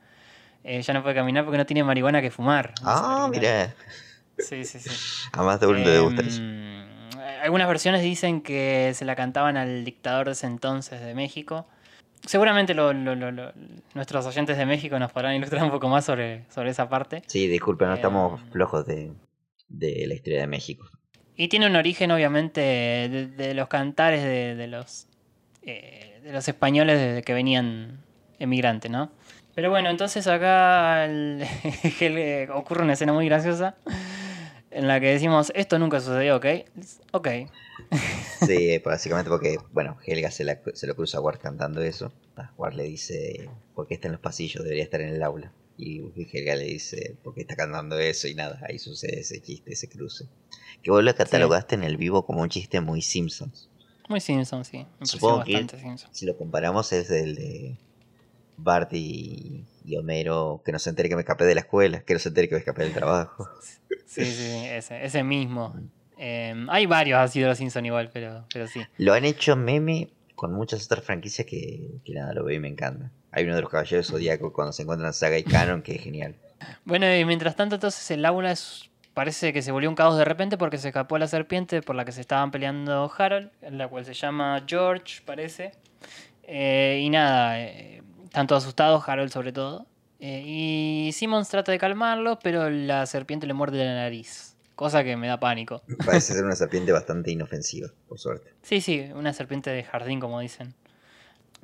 [0.64, 2.74] Eh, ya no puede caminar porque no tiene marihuana que fumar.
[2.82, 3.74] Ah, mira.
[4.38, 4.90] Sí, sí, sí.
[5.32, 6.40] A más de uno le gusta eso.
[6.40, 6.88] Em,
[7.42, 11.66] algunas versiones dicen que se la cantaban al dictador de ese entonces de México.
[12.26, 13.52] Seguramente lo- lo- lo- lo-
[13.94, 17.22] nuestros oyentes de México nos podrán ilustrar un poco más sobre, sobre esa parte.
[17.26, 19.12] Sí, disculpen, no Eh, estamos flojos de,
[19.68, 20.86] de la historia de México.
[21.36, 25.06] Y tiene un origen, obviamente, de, de los cantares de, de los
[25.62, 28.00] eh, de los españoles desde que venían
[28.38, 29.10] emigrantes, ¿no?
[29.54, 31.44] Pero bueno, entonces acá el-
[32.00, 33.76] el- ocurre una escena muy graciosa
[34.70, 36.46] en la que decimos, esto nunca sucedió, ¿ok?
[37.12, 37.28] Ok.
[38.46, 42.12] Sí, básicamente porque, bueno, Helga se, la- se lo cruza a Ward cantando eso.
[42.36, 44.62] Ah, Ward le dice, ¿por qué está en los pasillos?
[44.62, 45.52] Debería estar en el aula.
[45.76, 46.00] Y
[46.32, 48.28] Helga le dice, ¿por qué está cantando eso?
[48.28, 50.26] Y nada, ahí sucede ese chiste, ese cruce.
[50.82, 53.68] Que vos lo catalogaste en el vivo como un chiste muy Simpsons.
[54.08, 54.86] Muy Simpson, sí.
[54.98, 56.08] Me Supongo que bastante Simpson.
[56.14, 57.78] si lo comparamos es el de
[58.62, 62.12] Bart y, y Homero, que no se entere que me escapé de la escuela, que
[62.14, 63.48] no se entere que me escapé del trabajo.
[64.06, 65.72] Sí, sí, ese, ese mismo.
[66.18, 68.82] Eh, hay varios así de los Simpson igual, pero, pero sí.
[68.98, 72.66] Lo han hecho meme con muchas otras franquicias que, que nada, lo veo y me
[72.66, 73.12] encanta.
[73.30, 76.34] Hay uno de los Caballeros Zodíaco cuando se encuentran Saga y Canon, que es genial.
[76.84, 80.24] Bueno, y mientras tanto, entonces el aula es- parece que se volvió un caos de
[80.24, 83.86] repente porque se escapó la serpiente por la que se estaban peleando Harold, en la
[83.86, 85.70] cual se llama George, parece.
[86.42, 89.86] Eh, y nada, eh, están todos asustados, Harold sobre todo.
[90.20, 95.16] Eh, y Simmons trata de calmarlo, pero la serpiente le muerde la nariz, cosa que
[95.16, 95.82] me da pánico.
[96.06, 98.52] Parece ser una serpiente bastante inofensiva, por suerte.
[98.62, 100.74] Sí, sí, una serpiente de jardín, como dicen.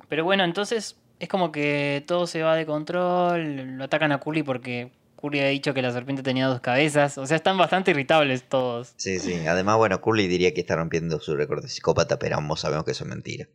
[0.09, 4.43] Pero bueno, entonces es como que todo se va de control, lo atacan a Curly
[4.43, 8.43] porque Curly ha dicho que la serpiente tenía dos cabezas, o sea, están bastante irritables
[8.43, 8.93] todos.
[8.97, 9.47] Sí, sí.
[9.47, 12.91] Además, bueno, Curly diría que está rompiendo su récord de psicópata, pero ambos sabemos que
[12.91, 13.47] eso es mentira.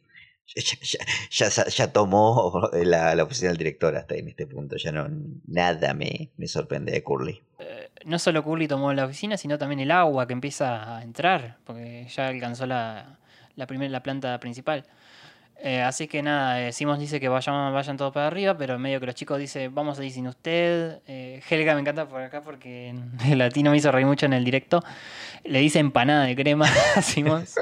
[1.30, 4.76] Ya, ya- tomó la, la oficina del director hasta en este punto.
[4.76, 5.08] Ya no
[5.46, 7.40] nada me, me sorprende de Curly.
[8.04, 12.06] No solo Curly tomó la oficina, sino también el agua que empieza a entrar, porque
[12.14, 13.18] ya alcanzó la,
[13.54, 14.84] la primera la planta principal.
[15.64, 18.80] Eh, así que nada, eh, Simons dice que vayan, vayan todos para arriba, pero en
[18.80, 20.98] medio que los chicos dicen, vamos a ir sin usted.
[21.06, 22.92] Eh, Helga me encanta por acá porque
[23.28, 24.82] el latino me hizo reír mucho en el directo.
[25.44, 27.54] Le dice empanada de crema a Simons.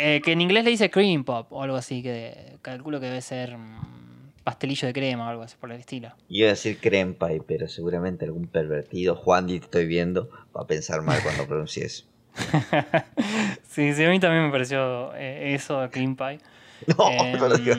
[0.00, 3.20] Eh, que en inglés le dice cream pop o algo así, que calculo que debe
[3.20, 6.08] ser mm, pastelillo de crema o algo así por el estilo.
[6.28, 10.62] Yo iba a decir creme pie, pero seguramente algún pervertido, Juan, te estoy viendo, va
[10.62, 12.04] a pensar mal cuando pronuncie eso.
[13.68, 16.38] sí, sí, a mí también me pareció eh, eso, Clean Pie.
[16.96, 17.78] No, Em, por Dios.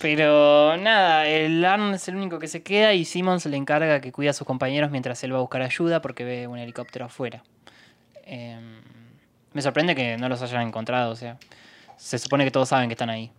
[0.00, 4.12] pero nada, el Arnold es el único que se queda y Simmons le encarga que
[4.12, 7.42] cuida a sus compañeros mientras él va a buscar ayuda porque ve un helicóptero afuera.
[8.24, 8.80] Em,
[9.56, 11.38] me sorprende que no los hayan encontrado, o sea,
[11.96, 13.32] se supone que todos saben que están ahí.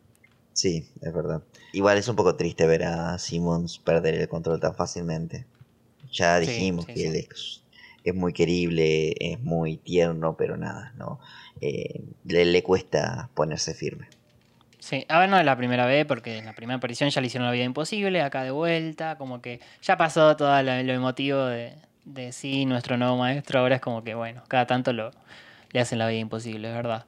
[0.53, 1.43] Sí, es verdad.
[1.71, 5.45] Igual es un poco triste ver a Simmons perder el control tan fácilmente.
[6.11, 7.07] Ya Sí, dijimos sí, que sí.
[7.07, 7.63] él es,
[8.03, 11.19] es muy querible, es muy tierno, pero nada, no.
[11.61, 14.07] Eh, le, le cuesta ponerse firme.
[14.79, 17.27] Sí, a ver, no es la primera vez, porque en la primera aparición ya le
[17.27, 21.45] hicieron la vida imposible, acá de vuelta, como que ya pasó todo lo, lo emotivo
[21.45, 21.73] de,
[22.05, 25.11] de sí, nuestro nuevo maestro, ahora es como que, bueno, cada tanto lo,
[25.71, 27.05] le hacen la vida imposible, es verdad.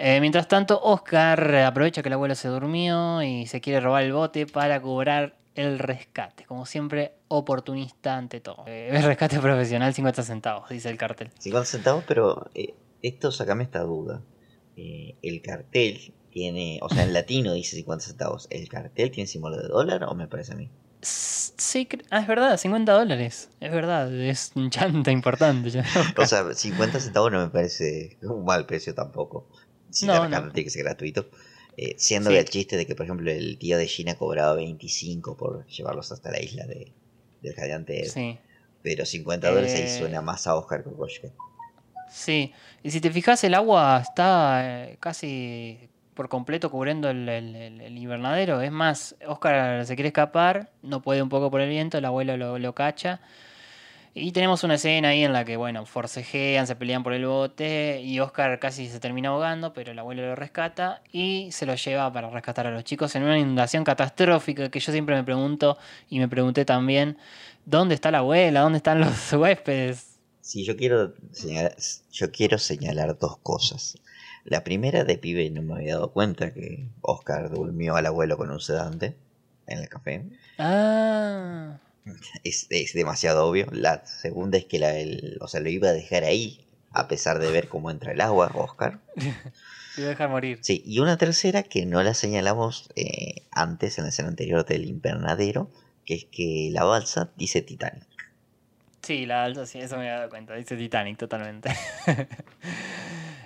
[0.00, 4.12] Eh, mientras tanto, Oscar aprovecha que el abuelo se durmió y se quiere robar el
[4.12, 6.44] bote para cobrar el rescate.
[6.44, 8.62] Como siempre, oportunista ante todo.
[8.68, 11.32] Eh, el rescate profesional, 50 centavos, dice el cartel.
[11.36, 14.22] 50 centavos, pero eh, esto sacame esta duda.
[14.76, 18.46] El cartel tiene, o sea, en latino dice 50 centavos.
[18.50, 20.70] ¿El cartel tiene símbolo de dólar o me parece a mí?
[21.00, 23.50] Sí, ah, es verdad, 50 dólares.
[23.60, 25.70] Es verdad, es un chanta importante.
[25.70, 25.84] ya.
[26.16, 29.48] O sea, 50 centavos no me parece un mal precio tampoco.
[29.90, 30.52] Si No, la no.
[30.52, 31.30] tiene que ser gratuito.
[31.76, 32.36] Eh, siendo Sí.
[32.36, 36.30] el chiste de que, por ejemplo, el tío de Gina cobraba 25 por llevarlos hasta
[36.32, 36.92] la isla de,
[37.42, 38.04] del Jadeante.
[38.08, 38.38] Sí.
[38.82, 41.28] Pero 50 dólares ahí Eh, suena más a Oscar Kokoschka.
[42.10, 45.88] Sí, y si te fijas, el agua está eh, casi
[46.18, 48.60] por completo cubriendo el, invernadero.
[48.60, 52.58] Es más, Oscar se quiere escapar, no puede un poco por el viento, el abuelo
[52.58, 53.20] lo, cacha.
[54.14, 58.00] Y tenemos una escena ahí en la que, bueno, forcejean, se pelean por el bote
[58.02, 62.12] y Oscar casi se termina ahogando, pero el abuelo lo rescata y se lo lleva
[62.12, 65.78] para rescatar a los chicos en una inundación catastrófica que yo siempre me pregunto
[66.10, 67.16] y me pregunté también,
[67.64, 68.62] ¿dónde está la abuela?
[68.62, 70.18] ¿Dónde están los huéspedes?
[70.40, 71.14] Sí, yo quiero,
[72.10, 73.96] yo quiero señalar dos cosas.
[74.48, 78.50] La primera, de pibe no me había dado cuenta que Oscar durmió al abuelo con
[78.50, 79.14] un sedante
[79.66, 80.24] en el café.
[80.58, 81.78] Ah,
[82.44, 83.66] Es, es demasiado obvio.
[83.72, 87.38] La segunda es que la, el- o sea, lo iba a dejar ahí, a pesar
[87.38, 89.00] de ver cómo entra el agua, Oscar.
[89.14, 89.22] te
[89.98, 90.58] voy a dejar morir.
[90.62, 94.86] Sí, y una tercera que no la señalamos eh, antes, en la escena anterior del
[94.86, 95.70] invernadero,
[96.06, 98.04] que es que la balsa dice Titanic.
[99.02, 100.54] Sí, la alza, sí, eso me he dado cuenta.
[100.54, 101.70] Dice Titanic totalmente.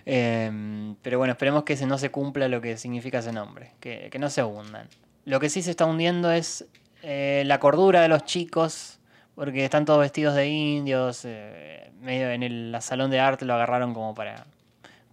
[0.05, 4.09] Em, pero bueno, esperemos que ese no se cumpla lo que significa ese nombre, que,
[4.11, 4.89] que no se hundan.
[5.25, 6.67] Lo que sí se está hundiendo es
[7.03, 8.99] eh, la cordura de los chicos,
[9.35, 13.95] porque están todos vestidos de indios, eh, medio en el salón de arte lo agarraron
[13.95, 14.47] como para,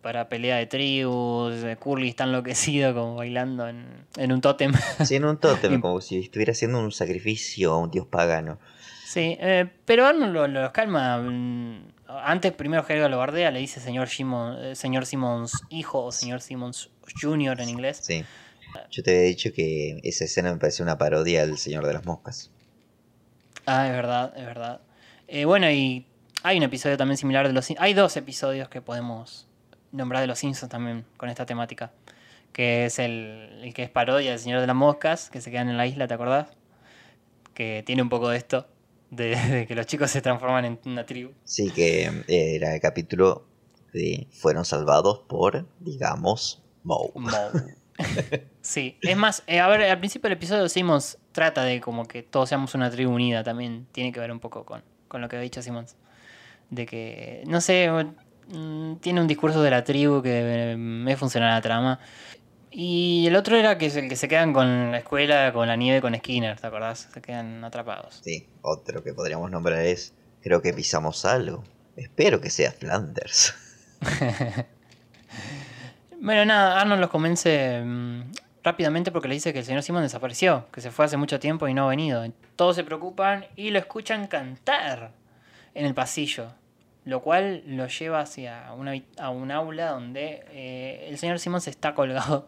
[0.02, 3.86] para pelea de tribus, eh, Curly está enloquecido como bailando en,
[4.18, 4.72] en un tótem.
[5.04, 8.60] Sí, en un tótem, como si estuviera haciendo un sacrificio a un dios pagano.
[9.12, 11.18] Sí, eh, pero Arnold lo, lo calma.
[11.18, 16.12] mm, Antes, primero Helga lo bardea, le dice señor, Simon, eh, señor Simmons hijo o
[16.12, 17.60] señor Simmons Jr.
[17.60, 18.02] en inglés.
[18.04, 18.24] Sí.
[18.92, 22.06] Yo te había dicho que esa escena me parece una parodia al Señor de las
[22.06, 22.52] Moscas.
[23.66, 24.82] Ah, es verdad, es verdad.
[25.28, 26.06] Eh, bueno, y
[26.44, 29.48] hay un episodio también similar de los Hay dos episodios que podemos
[29.92, 31.92] nombrar de los Simpsons también con esta temática.
[32.54, 35.70] Que es el, el que es parodia del Señor de las Moscas, que se quedan
[35.70, 36.50] en la isla, ¿te acordás?
[37.56, 38.68] Que tiene un poco de esto,
[39.10, 41.32] de, de que los chicos se transforman en una tribu.
[41.44, 43.46] Sí, que eh, era el capítulo
[43.94, 47.12] de Fueron salvados por, digamos, Moe.
[47.16, 47.32] Moe.
[48.62, 52.24] Sí, es más, eh, a ver, al principio del episodio Simmons trata de como que
[52.24, 55.38] todos seamos una tribu unida, también tiene que ver un poco con, con lo que
[55.38, 55.96] ha dicho Simmons.
[56.70, 57.90] De que, no sé,
[58.48, 62.00] mm, tiene un discurso de la tribu que eh, me funciona la trama.
[62.72, 65.76] Y el otro era que es el que se quedan con la escuela, con la
[65.76, 67.10] nieve, con Skinner, ¿te acordás?
[67.14, 68.22] Se quedan atrapados.
[68.24, 71.64] Sí, otro que podríamos nombrar es, creo que pisamos algo.
[71.96, 73.56] Espero que sea Flanders.
[76.22, 80.66] Bueno, nada, Arnold los convence mm, rápidamente porque le dice que el señor Simon desapareció,
[80.70, 82.26] que se fue hace mucho tiempo y no ha venido.
[82.58, 85.14] Todos se preocupan y lo escuchan cantar
[85.74, 86.52] en el pasillo,
[87.06, 91.70] lo cual lo lleva hacia una, a un aula donde eh, el señor Simon se
[91.70, 92.46] está colgado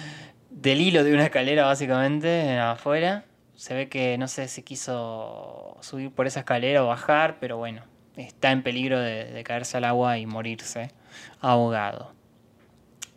[0.50, 3.24] del hilo de una escalera básicamente afuera.
[3.54, 7.82] Se ve que no sé si quiso subir por esa escalera o bajar, pero bueno,
[8.16, 10.90] está en peligro de, de caerse al agua y morirse
[11.40, 12.12] ahogado.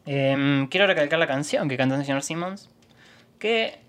[0.05, 2.69] Em, quiero recalcar la canción que canta el señor Simmons.
[3.39, 3.79] Que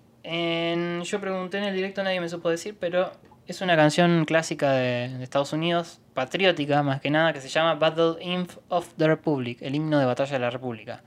[1.05, 3.13] yo pregunté en el directo, nadie me supo decir, pero
[3.47, 8.17] es una canción clásica de Estados Unidos, patriótica más que nada, que se llama Battle
[8.21, 11.05] Hymn of the Republic, el himno de batalla de la República.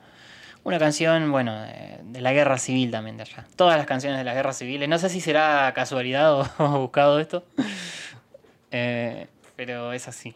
[0.63, 3.47] Una canción, bueno, de, la guerra civil también de allá.
[3.55, 4.87] Todas las canciones de las guerras civiles.
[4.87, 7.43] No sé si será casualidad o, o buscado esto.
[8.71, 10.35] Eh, pero es así.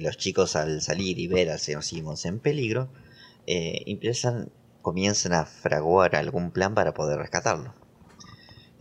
[0.00, 2.90] Los chicos al salir y ver al señor Simmons en peligro,
[3.46, 4.50] eh, empiezan,
[4.82, 7.74] comienzan a fraguar algún plan para poder rescatarlo.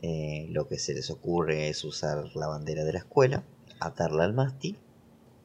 [0.01, 3.45] Eh, lo que se les ocurre es usar la bandera de la escuela,
[3.85, 4.77] atarla al mástil,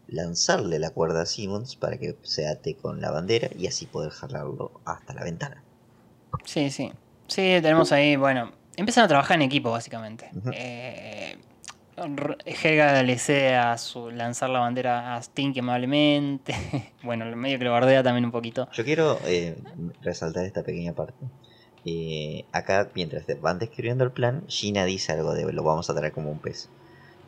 [0.08, 4.10] lanzarle la cuerda a Simmons para que se ate con la bandera y así poder
[4.10, 5.62] jalarlo hasta la ventana.
[6.44, 6.92] Sí, sí.
[7.26, 10.30] Sí, tenemos ahí, bueno, empiezan a trabajar en equipo básicamente.
[10.52, 11.36] Eh,
[12.44, 16.54] Helga le cede a su lanzar la bandera a Sting amablemente.
[17.02, 18.68] bueno, medio que lo bardea también un poquito.
[18.72, 19.56] Yo quiero eh,
[20.02, 21.24] resaltar esta pequeña parte.
[21.84, 26.12] Eh, acá, mientras van describiendo el plan, Gina dice algo de lo vamos a traer
[26.12, 26.68] como un pez.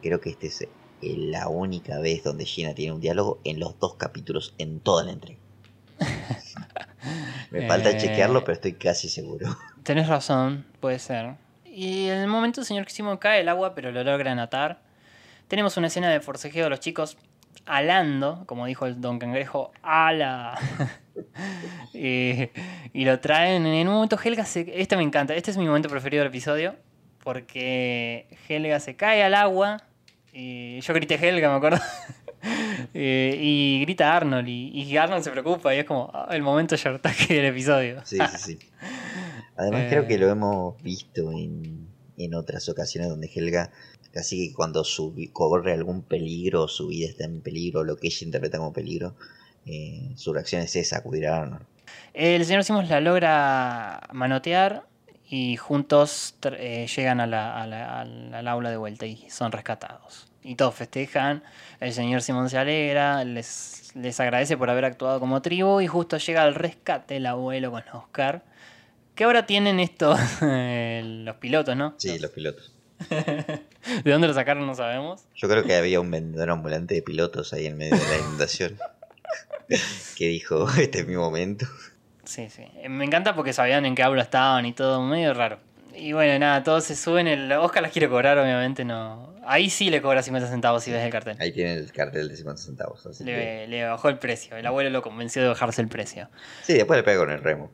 [0.03, 0.69] Creo que este es
[1.03, 5.13] la única vez donde Gina tiene un diálogo en los dos capítulos en toda la
[5.13, 5.39] entrega.
[7.51, 9.57] Me falta Eh, chequearlo, pero estoy casi seguro.
[9.83, 11.35] Tenés razón, puede ser.
[11.65, 14.81] Y en el momento el señor Simon cae el agua, pero lo logran atar.
[15.49, 17.17] Tenemos una escena de forcejeo de los chicos
[17.67, 20.59] alando, como dijo el don Cangrejo, ala.
[21.95, 22.49] y,
[22.93, 23.67] y lo traen.
[23.67, 24.73] En un momento Helga se...
[24.81, 26.77] Este me encanta, este es mi momento preferido del episodio.
[27.23, 29.83] Porque Helga se cae al agua.
[30.33, 31.79] Y yo grité Helga, me acuerdo.
[32.95, 34.49] Eh, y grita Arnold.
[34.49, 35.73] Y, y Arnold se preocupa.
[35.75, 38.01] Y es como ah, el momento yartaje del episodio.
[38.05, 38.59] Sí, sí, sí.
[39.57, 39.87] Además, Eh.
[39.91, 43.71] creo que lo hemos visto en, en otras ocasiones donde Helga,
[44.13, 44.85] casi que cuando
[45.33, 49.15] corre algún peligro, su vida está en peligro, lo que ella interpreta como peligro,
[49.67, 51.65] eh, su reacción es esa, acudir a Arnold.
[52.13, 54.87] El señor Simons la logra manotear
[55.35, 60.29] y juntos eh, llegan a la- a la- al, aula de vuelta y son rescatados.
[60.43, 61.43] Y todos festejan,
[61.81, 66.19] el señor Simón se alegra, les, les agradece por haber actuado como tribu y justo
[66.19, 68.43] llega al rescate el abuelo con Oscar.
[69.15, 71.95] Que ahora tienen estos, los pilotos, ¿no?
[71.97, 72.71] Sí, los pilotos.
[73.09, 74.67] ¿De dónde lo sacaron?
[74.67, 75.23] No sabemos.
[75.35, 78.79] Yo creo que había un vendedor ambulante de pilotos ahí en medio de la inundación
[80.19, 81.65] que dijo, este es mi momento.
[82.33, 82.65] Sí, sí.
[82.77, 85.59] Eh, Me encanta porque sabían en qué aula estaban y todo, medio raro.
[85.95, 87.27] Y bueno, nada, todos se suben.
[87.27, 87.53] El...
[87.53, 89.35] Oscar las quiere cobrar, obviamente no.
[89.45, 91.37] Ahí sí le cobra 50 centavos si ves el cartel.
[91.41, 93.05] Ahí tiene el cartel de 50 centavos.
[93.05, 93.67] Así que...
[93.69, 94.57] Le bajó el precio.
[94.57, 96.31] El abuelo lo convenció de bajarse el precio.
[96.63, 97.71] Sí, después le pega con el remo.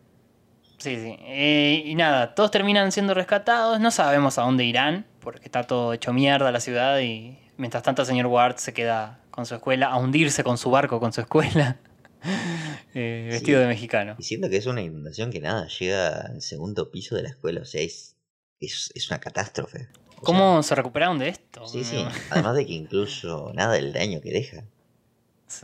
[0.78, 1.16] Sí, sí.
[1.20, 3.78] Eh, y nada, todos terminan siendo rescatados.
[3.78, 8.02] No sabemos a dónde irán, porque está todo hecho mierda la ciudad y Mientras tanto,
[8.02, 11.20] el señor Ward se queda con su escuela, a hundirse con su barco, con su
[11.20, 11.76] escuela,
[12.95, 13.62] eh, vestido Sí.
[13.62, 14.16] de mexicano.
[14.19, 17.61] Y siento que es una inundación que nada, llega al segundo piso de la escuela,
[17.62, 18.16] o sea, es,
[18.61, 19.89] es, es una catástrofe.
[19.89, 21.66] O sea, ¿Cómo se recuperaron de esto?
[21.66, 24.64] Sí, sí, además de que incluso nada del daño que deja.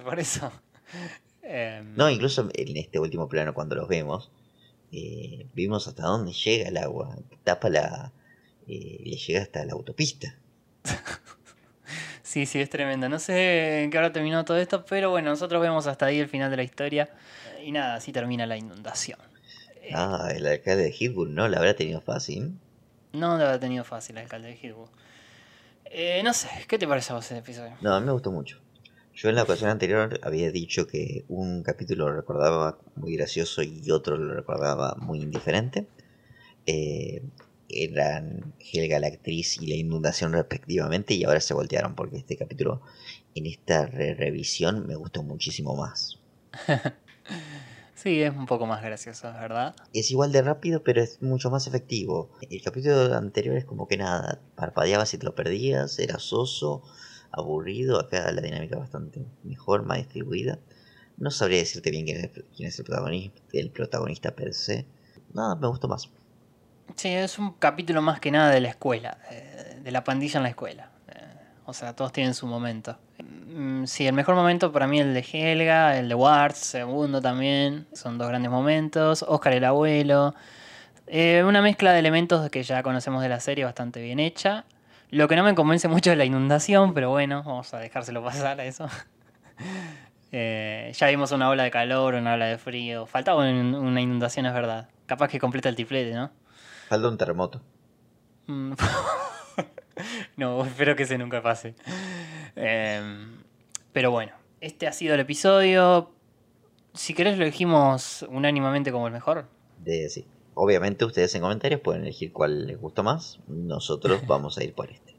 [0.03, 0.51] Por eso.
[1.43, 4.31] Em, No, incluso en este último plano cuando los vemos,
[4.93, 8.13] eh, vimos hasta dónde llega el agua, tapa la...
[8.69, 10.39] eh, le llega hasta la autopista.
[12.35, 13.09] Sí, sí, es tremendo.
[13.09, 16.29] No sé en qué hora terminó todo esto, pero bueno, nosotros vemos hasta ahí el
[16.29, 17.09] final de la historia.
[17.65, 19.21] Y nada, así termina la inundación.
[19.95, 22.59] Ah, el alcalde de Hitbull no la habrá tenido fácil.
[23.13, 24.89] No lo habrá tenido fácil el alcalde de Hitwood.
[25.85, 27.77] Eh, no sé, ¿qué te parece a vos ese episodio?
[27.81, 28.59] No, a mí me gustó mucho.
[29.15, 33.89] Yo en la ocasión anterior había dicho que un capítulo lo recordaba muy gracioso y
[33.93, 35.87] otro lo recordaba muy indiferente.
[36.67, 37.23] Eh,
[37.69, 42.83] eran Helga la actriz y la inundación respectivamente y ahora se voltearon porque este capítulo
[43.35, 46.21] en esta re- revisión me gustó muchísimo más.
[47.95, 49.75] Sí, es un poco más gracioso, ¿verdad?
[49.95, 52.29] Es igual de rápido pero es mucho más efectivo.
[52.51, 56.83] El capítulo anterior es como que nada, parpadeabas y te lo perdías, era soso,
[57.31, 60.59] aburrido, acá la dinámica bastante mejor, más distribuida.
[61.17, 64.87] No sabría decirte bien quién es, quién es el protagonista, el protagonista per se.
[65.33, 66.11] Nada, me gustó más.
[66.97, 70.43] Sí, es un capítulo más que nada de la escuela, eh, de la pandilla en
[70.45, 70.91] la escuela.
[71.09, 71.21] Eh,
[71.67, 72.99] O sea, todos tienen su momento.
[73.49, 77.87] Mm, Sí, el mejor momento para mí el de Helga, el de Warts, segundo también.
[77.93, 79.25] Son dos grandes momentos.
[79.27, 80.35] Oscar el abuelo.
[81.07, 84.65] Eh, una mezcla de elementos que ya conocemos de la serie bastante bien hecha.
[85.11, 88.61] Lo que no me convence mucho es la inundación, pero bueno, vamos a dejárselo pasar
[88.61, 88.89] a eso.
[90.33, 93.07] Ya vimos una ola de calor, una ola de frío.
[93.07, 94.89] Faltaba un- una inundación, es verdad.
[95.07, 96.31] Capaz que completa el triplete, ¿no?
[96.89, 97.61] Falta un terremoto.
[98.47, 98.73] Mm.
[100.37, 101.75] no, espero que ese nunca pase.
[102.57, 103.43] Em,
[103.93, 106.11] pero bueno, este ha sido el episodio.
[106.93, 109.49] Si querés lo elegimos unánimemente como el mejor.
[109.79, 110.27] De sí.
[110.55, 113.41] Obviamente ustedes en comentarios pueden elegir cuál les gustó más.
[113.49, 115.15] Nosotros vamos a ir por este.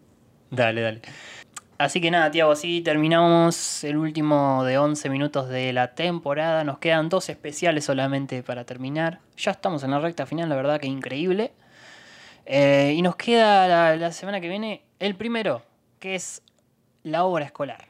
[0.52, 1.02] Dale, dale.
[1.78, 6.64] Así que nada, Tiago, así terminamos el último de 11 minutos de la temporada.
[6.64, 9.20] Nos quedan dos especiales solamente para terminar.
[9.36, 11.52] Ya estamos en la recta final, la verdad que increíble.
[12.46, 15.64] Eh, y nos queda la, la semana que viene el primero,
[16.00, 16.44] que es
[17.04, 17.86] la obra escolar.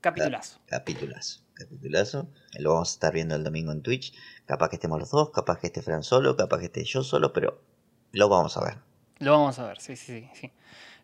[0.00, 0.58] Capitulazo.
[0.66, 1.40] Capitulazo.
[1.54, 2.28] Capitulazo.
[2.58, 4.12] Lo vamos a estar viendo el domingo en Twitch.
[4.44, 7.32] Capaz que estemos los dos, capaz que esté Fran solo, capaz que esté yo solo,
[7.32, 7.60] pero
[8.10, 8.78] lo vamos a ver.
[9.18, 10.52] Lo vamos a ver, sí, sí, sí, sí.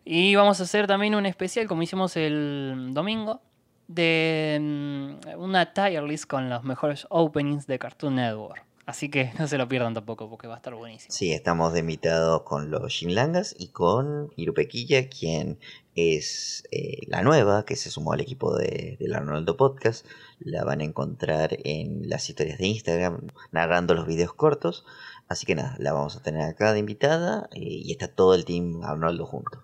[0.05, 3.41] Y vamos a hacer también un especial, como hicimos el domingo,
[3.87, 8.63] de mm, una tier list con los mejores openings de Cartoon Network.
[8.85, 11.11] Así que no se lo pierdan tampoco, porque va a estar buenísimo.
[11.11, 15.57] Sí, estamos de invitados con los Shinlangas y con Irupequilla, quien
[15.95, 20.05] es eh, la nueva que se sumó al equipo de, del Arnoldo Podcast.
[20.39, 24.85] La van a encontrar en las historias de Instagram narrando los videos cortos.
[25.27, 28.45] Así que nada, la vamos a tener acá de invitada eh, y está todo el
[28.45, 29.63] team Arnoldo junto.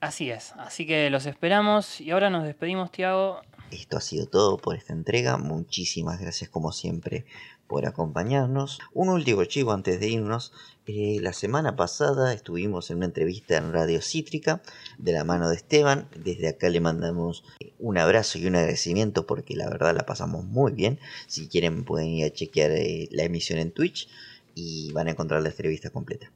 [0.00, 3.40] Así es, así que los esperamos y ahora nos despedimos, Tiago.
[3.72, 5.36] Esto ha sido todo por esta entrega.
[5.36, 7.26] Muchísimas gracias como siempre
[7.66, 8.78] por acompañarnos.
[8.94, 10.52] Un último chivo antes de irnos.
[10.86, 14.62] Eh, la semana pasada estuvimos en una entrevista en Radio Cítrica
[14.96, 16.08] de la mano de Esteban.
[16.16, 17.44] Desde acá le mandamos
[17.78, 20.98] un abrazo y un agradecimiento porque la verdad la pasamos muy bien.
[21.26, 24.08] Si quieren pueden ir a chequear eh, la emisión en Twitch
[24.54, 26.32] y van a encontrar la entrevista completa.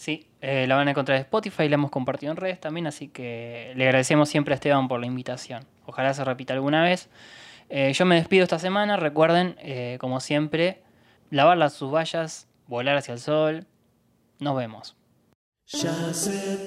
[0.00, 3.08] Sí, eh, la van a encontrar en Spotify, la hemos compartido en redes también, así
[3.08, 5.66] que le agradecemos siempre a Esteban por la invitación.
[5.84, 7.10] Ojalá se repita alguna vez.
[7.68, 10.80] Eh, yo me despido esta semana, recuerden, eh, como siempre,
[11.28, 13.66] lavar las sus vallas, volar hacia el sol.
[14.38, 14.96] Nos vemos.
[15.66, 16.64] Ya se